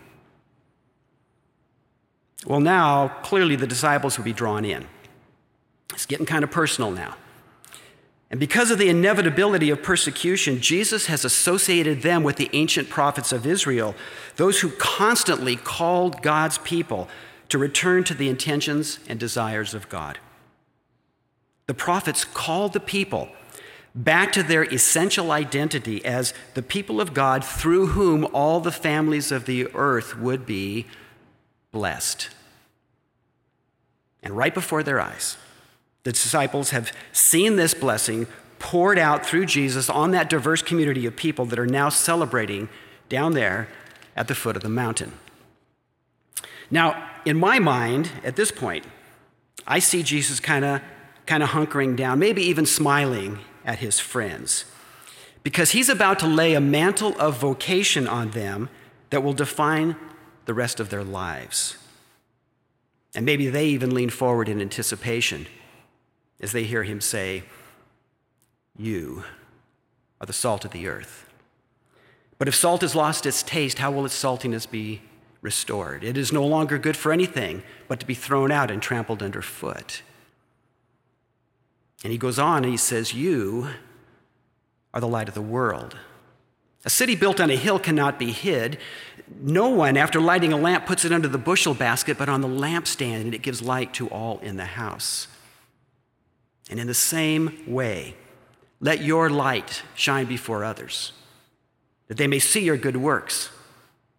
Well, 2.45 2.59
now, 2.59 3.09
clearly 3.23 3.55
the 3.55 3.67
disciples 3.67 4.17
will 4.17 4.25
be 4.25 4.33
drawn 4.33 4.65
in. 4.65 4.87
It's 5.93 6.05
getting 6.05 6.25
kind 6.25 6.43
of 6.43 6.51
personal 6.51 6.91
now. 6.91 7.15
And 8.31 8.39
because 8.39 8.69
of 8.69 8.77
the 8.77 8.89
inevitability 8.89 9.71
of 9.71 9.81
persecution, 9.81 10.61
Jesus 10.61 11.07
has 11.07 11.25
associated 11.25 12.03
them 12.03 12.23
with 12.23 12.35
the 12.35 12.49
ancient 12.53 12.89
prophets 12.89 13.31
of 13.31 13.45
Israel, 13.45 13.95
those 14.35 14.59
who 14.59 14.69
constantly 14.69 15.55
called 15.55 16.21
God's 16.21 16.59
people 16.59 17.09
to 17.49 17.57
return 17.57 18.03
to 18.03 18.13
the 18.13 18.29
intentions 18.29 18.99
and 19.07 19.19
desires 19.19 19.73
of 19.73 19.89
God. 19.89 20.19
The 21.65 21.73
prophets 21.73 22.23
called 22.23 22.73
the 22.73 22.79
people 22.79 23.29
back 23.95 24.31
to 24.33 24.43
their 24.43 24.63
essential 24.63 25.31
identity 25.31 26.05
as 26.05 26.33
the 26.53 26.61
people 26.61 27.01
of 27.01 27.15
God 27.15 27.43
through 27.43 27.87
whom 27.87 28.27
all 28.31 28.59
the 28.59 28.71
families 28.71 29.31
of 29.31 29.45
the 29.45 29.67
earth 29.73 30.15
would 30.15 30.45
be 30.45 30.85
blessed. 31.71 32.29
And 34.21 34.35
right 34.35 34.53
before 34.53 34.83
their 34.83 34.99
eyes, 34.99 35.37
the 36.03 36.11
disciples 36.11 36.71
have 36.71 36.91
seen 37.11 37.55
this 37.55 37.73
blessing 37.73 38.27
poured 38.57 38.99
out 38.99 39.25
through 39.25 39.45
Jesus 39.45 39.89
on 39.89 40.11
that 40.11 40.29
diverse 40.29 40.61
community 40.61 41.05
of 41.05 41.15
people 41.15 41.45
that 41.45 41.59
are 41.59 41.67
now 41.67 41.89
celebrating 41.89 42.69
down 43.07 43.33
there 43.33 43.67
at 44.15 44.27
the 44.27 44.35
foot 44.35 44.55
of 44.55 44.63
the 44.63 44.69
mountain. 44.69 45.13
Now, 46.69 47.09
in 47.25 47.37
my 47.37 47.59
mind, 47.59 48.11
at 48.23 48.35
this 48.35 48.51
point, 48.51 48.85
I 49.65 49.79
see 49.79 50.03
Jesus 50.03 50.39
kind 50.39 50.65
of 50.65 50.81
kind 51.25 51.43
of 51.43 51.49
hunkering 51.49 51.95
down, 51.95 52.17
maybe 52.17 52.41
even 52.41 52.65
smiling 52.65 53.37
at 53.63 53.79
his 53.79 53.99
friends, 53.99 54.65
because 55.43 55.71
he's 55.71 55.87
about 55.87 56.17
to 56.19 56.25
lay 56.25 56.55
a 56.55 56.59
mantle 56.59 57.15
of 57.19 57.37
vocation 57.37 58.07
on 58.07 58.31
them 58.31 58.67
that 59.11 59.21
will 59.21 59.33
define 59.33 59.95
the 60.49 60.53
rest 60.55 60.79
of 60.79 60.89
their 60.89 61.03
lives. 61.03 61.77
And 63.13 63.23
maybe 63.23 63.51
they 63.51 63.67
even 63.67 63.93
lean 63.93 64.09
forward 64.09 64.49
in 64.49 64.59
anticipation 64.59 65.45
as 66.41 66.53
they 66.53 66.63
hear 66.63 66.81
him 66.81 67.01
say, 67.01 67.43
You 68.75 69.25
are 70.19 70.25
the 70.25 70.33
salt 70.33 70.65
of 70.65 70.71
the 70.71 70.87
earth. 70.87 71.29
But 72.39 72.47
if 72.47 72.55
salt 72.55 72.81
has 72.81 72.95
lost 72.95 73.27
its 73.27 73.43
taste, 73.43 73.77
how 73.77 73.91
will 73.91 74.05
its 74.05 74.19
saltiness 74.19 74.67
be 74.67 75.03
restored? 75.43 76.03
It 76.03 76.17
is 76.17 76.33
no 76.33 76.43
longer 76.43 76.79
good 76.79 76.97
for 76.97 77.11
anything 77.11 77.61
but 77.87 77.99
to 77.99 78.07
be 78.07 78.15
thrown 78.15 78.51
out 78.51 78.71
and 78.71 78.81
trampled 78.81 79.21
underfoot. 79.21 80.01
And 82.03 82.11
he 82.11 82.17
goes 82.17 82.39
on 82.39 82.63
and 82.63 82.71
he 82.71 82.77
says, 82.77 83.13
You 83.13 83.69
are 84.95 84.99
the 84.99 85.07
light 85.07 85.27
of 85.27 85.35
the 85.35 85.43
world. 85.43 85.95
A 86.85 86.89
city 86.89 87.15
built 87.15 87.39
on 87.39 87.49
a 87.49 87.55
hill 87.55 87.79
cannot 87.79 88.17
be 88.17 88.31
hid. 88.31 88.77
No 89.41 89.69
one, 89.69 89.97
after 89.97 90.19
lighting 90.19 90.53
a 90.53 90.57
lamp, 90.57 90.85
puts 90.85 91.05
it 91.05 91.11
under 91.11 91.27
the 91.27 91.37
bushel 91.37 91.73
basket, 91.73 92.17
but 92.17 92.29
on 92.29 92.41
the 92.41 92.47
lampstand, 92.47 93.21
and 93.21 93.33
it 93.33 93.41
gives 93.41 93.61
light 93.61 93.93
to 93.95 94.07
all 94.07 94.39
in 94.39 94.57
the 94.57 94.65
house. 94.65 95.27
And 96.69 96.79
in 96.79 96.87
the 96.87 96.93
same 96.93 97.63
way, 97.67 98.15
let 98.79 99.01
your 99.01 99.29
light 99.29 99.83
shine 99.93 100.25
before 100.25 100.63
others, 100.63 101.11
that 102.07 102.17
they 102.17 102.27
may 102.27 102.39
see 102.39 102.61
your 102.61 102.77
good 102.77 102.97
works 102.97 103.49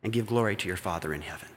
and 0.03 0.13
give 0.13 0.27
glory 0.27 0.57
to 0.57 0.69
your 0.69 0.77
Father 0.77 1.15
in 1.15 1.23
heaven. 1.23 1.49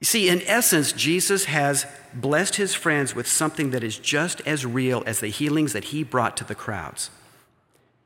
You 0.00 0.06
see, 0.06 0.28
in 0.28 0.42
essence, 0.42 0.92
Jesus 0.92 1.46
has 1.46 1.86
blessed 2.12 2.56
his 2.56 2.74
friends 2.74 3.14
with 3.14 3.26
something 3.26 3.70
that 3.70 3.82
is 3.82 3.98
just 3.98 4.42
as 4.42 4.66
real 4.66 5.02
as 5.06 5.20
the 5.20 5.28
healings 5.28 5.72
that 5.72 5.84
he 5.84 6.04
brought 6.04 6.36
to 6.36 6.44
the 6.44 6.54
crowds. 6.54 7.10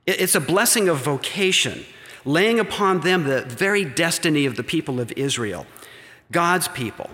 It's 0.08 0.34
a 0.34 0.40
blessing 0.40 0.88
of 0.88 1.04
vocation, 1.04 1.84
laying 2.24 2.58
upon 2.58 3.00
them 3.00 3.24
the 3.24 3.42
very 3.42 3.84
destiny 3.84 4.46
of 4.46 4.56
the 4.56 4.62
people 4.62 5.00
of 5.00 5.12
Israel, 5.12 5.66
God's 6.32 6.66
people, 6.68 7.10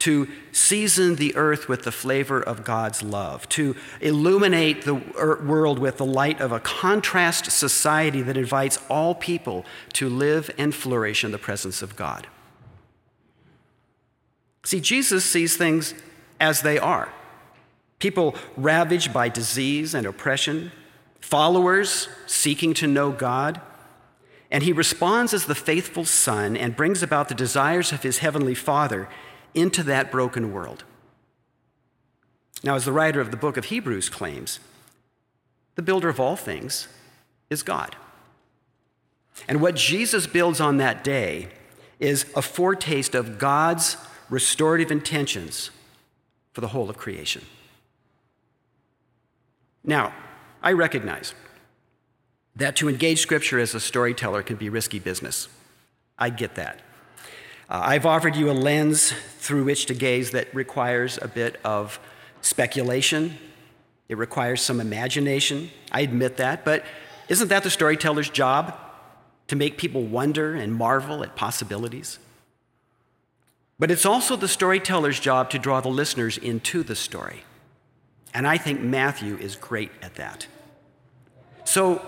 to 0.00 0.26
season 0.50 1.14
the 1.14 1.36
earth 1.36 1.68
with 1.68 1.84
the 1.84 1.92
flavor 1.92 2.42
of 2.42 2.64
God's 2.64 3.00
love, 3.00 3.48
to 3.50 3.76
illuminate 4.00 4.82
the 4.82 4.94
world 4.94 5.78
with 5.78 5.98
the 5.98 6.04
light 6.04 6.40
of 6.40 6.50
a 6.50 6.58
contrast 6.58 7.52
society 7.52 8.22
that 8.22 8.36
invites 8.36 8.80
all 8.90 9.14
people 9.14 9.64
to 9.92 10.08
live 10.08 10.50
and 10.58 10.74
flourish 10.74 11.22
in 11.22 11.30
the 11.30 11.38
presence 11.38 11.80
of 11.80 11.94
God. 11.94 12.26
See, 14.64 14.80
Jesus 14.80 15.24
sees 15.24 15.56
things 15.56 15.94
as 16.40 16.62
they 16.62 16.76
are 16.76 17.12
people 18.00 18.34
ravaged 18.56 19.12
by 19.12 19.28
disease 19.28 19.94
and 19.94 20.08
oppression, 20.08 20.72
followers 21.22 22.08
seeking 22.26 22.74
to 22.74 22.86
know 22.86 23.10
God. 23.10 23.60
And 24.50 24.62
he 24.62 24.72
responds 24.72 25.32
as 25.32 25.46
the 25.46 25.54
faithful 25.54 26.04
son 26.04 26.58
and 26.58 26.76
brings 26.76 27.02
about 27.02 27.30
the 27.30 27.34
desires 27.34 27.90
of 27.90 28.02
his 28.02 28.18
heavenly 28.18 28.54
father 28.54 29.08
into 29.54 29.82
that 29.84 30.12
broken 30.12 30.52
world. 30.52 30.84
Now, 32.62 32.74
as 32.74 32.84
the 32.84 32.92
writer 32.92 33.20
of 33.20 33.30
the 33.30 33.36
book 33.36 33.56
of 33.56 33.66
Hebrews 33.66 34.10
claims, 34.10 34.60
the 35.74 35.82
builder 35.82 36.10
of 36.10 36.20
all 36.20 36.36
things 36.36 36.86
is 37.48 37.62
God. 37.62 37.96
And 39.48 39.60
what 39.60 39.74
Jesus 39.74 40.26
builds 40.26 40.60
on 40.60 40.76
that 40.76 41.02
day 41.02 41.48
is 41.98 42.26
a 42.36 42.42
foretaste 42.42 43.14
of 43.14 43.38
God's 43.38 43.96
restorative 44.28 44.90
intentions 44.90 45.70
for 46.52 46.60
the 46.60 46.68
whole 46.68 46.90
of 46.90 46.98
creation. 46.98 47.44
Now, 49.82 50.12
I 50.62 50.72
recognize 50.72 51.34
that 52.54 52.76
to 52.76 52.88
engage 52.88 53.20
Scripture 53.20 53.58
as 53.58 53.74
a 53.74 53.80
storyteller 53.80 54.42
can 54.42 54.56
be 54.56 54.68
risky 54.68 54.98
business. 54.98 55.48
I 56.18 56.30
get 56.30 56.54
that. 56.54 56.80
Uh, 57.68 57.80
I've 57.82 58.06
offered 58.06 58.36
you 58.36 58.50
a 58.50 58.52
lens 58.52 59.12
through 59.38 59.64
which 59.64 59.86
to 59.86 59.94
gaze 59.94 60.30
that 60.32 60.54
requires 60.54 61.18
a 61.20 61.28
bit 61.28 61.58
of 61.64 61.98
speculation. 62.42 63.38
It 64.08 64.18
requires 64.18 64.60
some 64.60 64.80
imagination. 64.80 65.70
I 65.90 66.02
admit 66.02 66.36
that. 66.36 66.64
But 66.64 66.84
isn't 67.28 67.48
that 67.48 67.62
the 67.62 67.70
storyteller's 67.70 68.30
job? 68.30 68.78
To 69.48 69.56
make 69.56 69.76
people 69.76 70.04
wonder 70.04 70.54
and 70.54 70.72
marvel 70.74 71.22
at 71.22 71.34
possibilities? 71.34 72.18
But 73.78 73.90
it's 73.90 74.06
also 74.06 74.36
the 74.36 74.48
storyteller's 74.48 75.18
job 75.18 75.50
to 75.50 75.58
draw 75.58 75.80
the 75.80 75.88
listeners 75.88 76.38
into 76.38 76.82
the 76.82 76.94
story. 76.94 77.42
And 78.34 78.46
I 78.46 78.58
think 78.58 78.80
Matthew 78.80 79.36
is 79.36 79.56
great 79.56 79.90
at 80.00 80.14
that. 80.14 80.46
So 81.64 82.04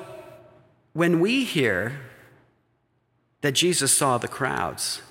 when 0.93 1.21
we 1.21 1.45
hear 1.45 2.01
that 3.43 3.53
Jesus 3.53 3.97
saw 3.97 4.17
the 4.19 4.29
crowds, 4.29 5.03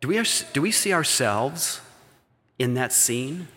do 0.00 0.08
we, 0.08 0.22
do 0.52 0.62
we 0.62 0.70
see 0.70 0.92
ourselves 0.92 1.80
in 2.58 2.74
that 2.74 2.92
scene? 2.92 3.48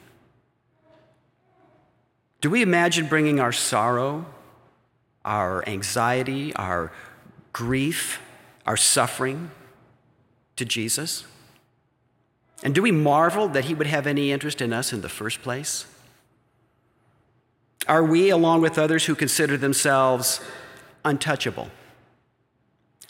Do 2.42 2.50
we 2.50 2.62
imagine 2.62 3.08
bringing 3.08 3.40
our 3.40 3.52
sorrow, 3.52 4.26
our 5.24 5.68
anxiety, 5.68 6.56
our 6.56 6.92
grief, 7.54 8.20
our 8.66 8.78
suffering 8.78 9.52
to 10.56 10.66
Jesus? 10.66 11.26
And 12.64 12.76
do 12.76 12.82
we 12.82 12.92
marvel 12.92 13.48
that 13.50 13.66
he 13.66 13.74
would 13.74 13.88
have 13.88 14.06
any 14.06 14.32
interest 14.32 14.62
in 14.62 14.72
us 14.72 14.94
in 14.94 15.02
the 15.02 15.10
first 15.10 15.42
place? 15.42 15.86
Are 17.88 18.04
we, 18.04 18.30
along 18.30 18.62
with 18.62 18.78
others 18.78 19.06
who 19.06 19.16
consider 19.16 19.58
themselves 19.58 20.40
untouchable, 21.04 21.70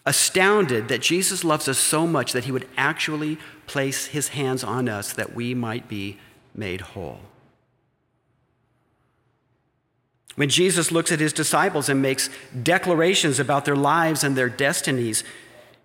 astounded 0.06 0.88
that 0.88 1.02
Jesus 1.02 1.44
loves 1.44 1.68
us 1.68 1.78
so 1.78 2.08
much 2.08 2.32
that 2.32 2.46
he 2.46 2.52
would 2.52 2.68
actually 2.78 3.38
place 3.68 4.08
his 4.08 4.30
hands 4.30 4.64
on 4.64 4.88
us 4.88 5.14
that 5.14 5.36
we 5.36 5.54
might 5.54 5.90
be 5.90 6.18
made 6.56 6.82
whole? 6.82 7.20
When 10.36 10.48
Jesus 10.48 10.92
looks 10.94 11.12
at 11.12 11.20
his 11.20 11.34
disciples 11.34 11.90
and 11.90 12.02
makes 12.02 12.30
declarations 12.64 13.40
about 13.40 13.66
their 13.66 13.76
lives 13.76 14.24
and 14.24 14.38
their 14.38 14.48
destinies, 14.48 15.26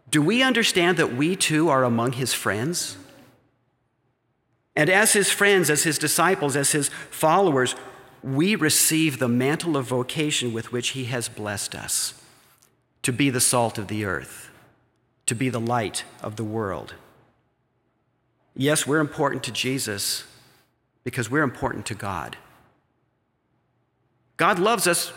do 0.08 0.22
we 0.22 0.42
understand 0.42 0.96
that 0.98 1.16
we 1.16 1.34
too 1.34 1.68
are 1.68 1.82
among 1.82 2.12
his 2.12 2.32
friends? 2.32 2.96
And 4.76 4.90
as 4.90 5.14
his 5.14 5.30
friends, 5.30 5.70
as 5.70 5.84
his 5.84 5.98
disciples, 5.98 6.54
as 6.54 6.72
his 6.72 6.90
followers, 7.10 7.74
we 8.22 8.54
receive 8.54 9.18
the 9.18 9.28
mantle 9.28 9.76
of 9.76 9.86
vocation 9.86 10.52
with 10.52 10.70
which 10.70 10.88
he 10.88 11.06
has 11.06 11.28
blessed 11.28 11.74
us 11.74 12.14
to 13.02 13.12
be 13.12 13.30
the 13.30 13.40
salt 13.40 13.78
of 13.78 13.88
the 13.88 14.04
earth, 14.04 14.50
to 15.24 15.34
be 15.34 15.48
the 15.48 15.60
light 15.60 16.04
of 16.22 16.36
the 16.36 16.44
world. 16.44 16.94
Yes, 18.54 18.86
we're 18.86 19.00
important 19.00 19.42
to 19.44 19.52
Jesus 19.52 20.24
because 21.04 21.30
we're 21.30 21.42
important 21.42 21.86
to 21.86 21.94
God. 21.94 22.36
God 24.36 24.58
loves 24.58 24.86
us 24.86 25.12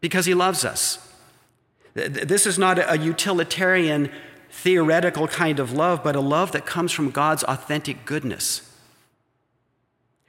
because 0.00 0.26
he 0.26 0.34
loves 0.34 0.64
us. 0.64 0.98
This 1.94 2.46
is 2.46 2.58
not 2.58 2.78
a 2.78 2.98
utilitarian, 2.98 4.10
theoretical 4.50 5.28
kind 5.28 5.58
of 5.58 5.72
love, 5.72 6.02
but 6.02 6.16
a 6.16 6.20
love 6.20 6.52
that 6.52 6.66
comes 6.66 6.92
from 6.92 7.10
God's 7.10 7.44
authentic 7.44 8.04
goodness. 8.04 8.69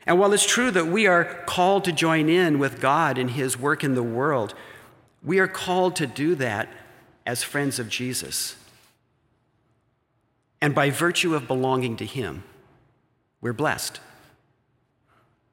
And 0.05 0.19
while 0.19 0.33
it's 0.33 0.45
true 0.45 0.71
that 0.71 0.87
we 0.87 1.05
are 1.07 1.25
called 1.45 1.83
to 1.85 1.91
join 1.91 2.27
in 2.27 2.57
with 2.59 2.81
God 2.81 3.17
in 3.17 3.29
his 3.29 3.57
work 3.57 3.83
in 3.83 3.95
the 3.95 4.03
world, 4.03 4.53
we 5.23 5.39
are 5.39 5.47
called 5.47 5.95
to 5.97 6.07
do 6.07 6.35
that 6.35 6.69
as 7.25 7.43
friends 7.43 7.77
of 7.77 7.87
Jesus. 7.87 8.55
And 10.59 10.73
by 10.73 10.89
virtue 10.89 11.35
of 11.35 11.47
belonging 11.47 11.97
to 11.97 12.05
him, 12.05 12.43
we're 13.41 13.53
blessed. 13.53 13.99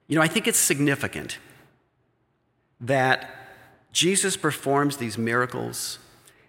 You 0.06 0.16
know, 0.16 0.22
I 0.22 0.28
think 0.28 0.48
it's 0.48 0.58
significant 0.58 1.38
that 2.80 3.30
Jesus 3.92 4.37
performs 4.37 4.96
these 4.96 5.18
miracles 5.18 5.98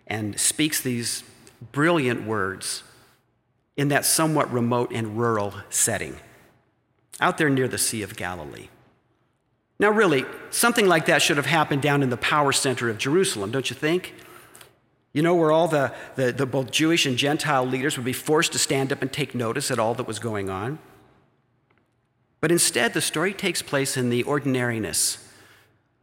and 0.07 0.39
speaks 0.39 0.81
these 0.81 1.23
brilliant 1.71 2.25
words 2.25 2.83
in 3.75 3.89
that 3.89 4.05
somewhat 4.05 4.51
remote 4.51 4.91
and 4.93 5.17
rural 5.17 5.53
setting 5.69 6.17
out 7.19 7.37
there 7.37 7.49
near 7.49 7.67
the 7.67 7.77
Sea 7.77 8.01
of 8.01 8.15
Galilee. 8.15 8.69
Now, 9.79 9.89
really, 9.89 10.25
something 10.49 10.87
like 10.87 11.05
that 11.05 11.21
should 11.21 11.37
have 11.37 11.45
happened 11.45 11.81
down 11.81 12.03
in 12.03 12.09
the 12.09 12.17
power 12.17 12.51
center 12.51 12.89
of 12.89 12.97
Jerusalem, 12.97 13.51
don't 13.51 13.69
you 13.69 13.75
think? 13.75 14.13
You 15.13 15.21
know, 15.21 15.35
where 15.35 15.51
all 15.51 15.67
the, 15.67 15.93
the, 16.15 16.31
the 16.31 16.45
both 16.45 16.69
Jewish 16.69 17.05
and 17.05 17.17
Gentile 17.17 17.65
leaders 17.65 17.97
would 17.97 18.05
be 18.05 18.13
forced 18.13 18.51
to 18.51 18.59
stand 18.59 18.91
up 18.91 19.01
and 19.01 19.11
take 19.11 19.33
notice 19.33 19.71
at 19.71 19.79
all 19.79 19.93
that 19.95 20.05
was 20.05 20.19
going 20.19 20.49
on. 20.49 20.79
But 22.41 22.51
instead, 22.51 22.93
the 22.93 23.01
story 23.01 23.33
takes 23.33 23.61
place 23.61 23.97
in 23.97 24.09
the 24.09 24.23
ordinariness 24.23 25.25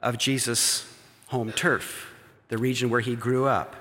of 0.02 0.18
Jesus' 0.18 0.90
home 1.28 1.52
turf, 1.52 2.12
the 2.48 2.58
region 2.58 2.90
where 2.90 3.00
he 3.00 3.14
grew 3.14 3.46
up. 3.46 3.76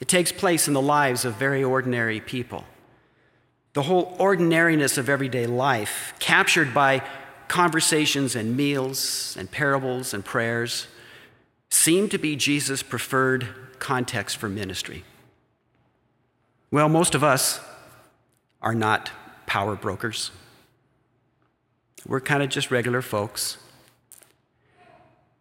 It 0.00 0.08
takes 0.08 0.32
place 0.32 0.66
in 0.66 0.74
the 0.74 0.82
lives 0.82 1.24
of 1.24 1.34
very 1.34 1.62
ordinary 1.62 2.20
people. 2.20 2.64
The 3.74 3.82
whole 3.82 4.14
ordinariness 4.18 4.98
of 4.98 5.08
everyday 5.08 5.46
life, 5.46 6.12
captured 6.18 6.74
by 6.74 7.02
conversations 7.48 8.36
and 8.36 8.56
meals 8.56 9.34
and 9.38 9.50
parables 9.50 10.12
and 10.12 10.24
prayers, 10.24 10.86
seem 11.70 12.08
to 12.10 12.18
be 12.18 12.36
Jesus' 12.36 12.82
preferred 12.82 13.48
context 13.78 14.36
for 14.36 14.48
ministry. 14.48 15.04
Well, 16.70 16.88
most 16.88 17.14
of 17.14 17.24
us 17.24 17.60
are 18.60 18.74
not 18.74 19.10
power 19.46 19.74
brokers. 19.74 20.30
We're 22.06 22.20
kind 22.20 22.42
of 22.42 22.50
just 22.50 22.70
regular 22.70 23.00
folks. 23.00 23.56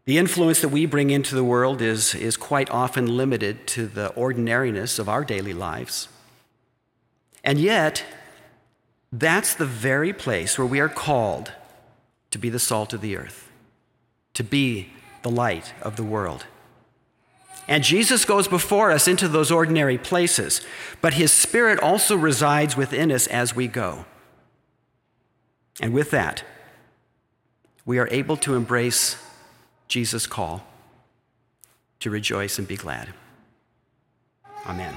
The 0.05 0.17
influence 0.17 0.61
that 0.61 0.69
we 0.69 0.85
bring 0.85 1.09
into 1.09 1.35
the 1.35 1.43
world 1.43 1.81
is, 1.81 2.15
is 2.15 2.37
quite 2.37 2.69
often 2.69 3.05
limited 3.05 3.67
to 3.67 3.87
the 3.87 4.09
ordinariness 4.13 4.99
of 4.99 5.07
our 5.07 5.23
daily 5.23 5.53
lives. 5.53 6.07
And 7.43 7.59
yet, 7.59 8.03
that's 9.12 9.56
the 9.56 9.65
very 9.65 10.13
place 10.13 10.58
where 10.58 10.67
we 10.67 10.80
are 10.80 10.89
called 10.89 11.52
to 12.32 12.38
be 12.38 12.50
the 12.50 12.60
salt 12.60 12.93
of 12.93 13.02
the 13.02 13.17
earth, 13.17 13.52
to 14.34 14.43
be 14.43 14.89
the 15.21 15.30
light 15.32 15.74
of 15.82 15.95
the 15.97 16.04
world. 16.04 16.45
And 17.67 17.84
Jesus 17.84 18.26
goes 18.26 18.47
before 18.47 18.91
us 18.91 19.08
into 19.08 19.28
those 19.28 19.52
ordinary 19.52 19.97
places, 19.97 20.62
but 21.02 21.13
his 21.13 21.32
spirit 21.32 21.80
also 21.80 22.15
resides 22.15 22.76
within 22.76 23.12
us 23.12 23.28
as 23.28 23.56
we 23.56 23.67
go. 23.67 24.06
And 25.80 25.93
with 25.93 26.12
that, 26.12 26.43
we 27.86 28.00
are 28.00 28.08
able 28.12 28.38
to 28.38 28.56
embrace 28.56 29.17
Jesus' 29.88 30.28
call 30.28 30.65
to 32.00 32.10
rejoice 32.10 32.58
and 32.58 32.67
be 32.67 32.78
glad. 32.78 33.10
Amen. 34.65 34.93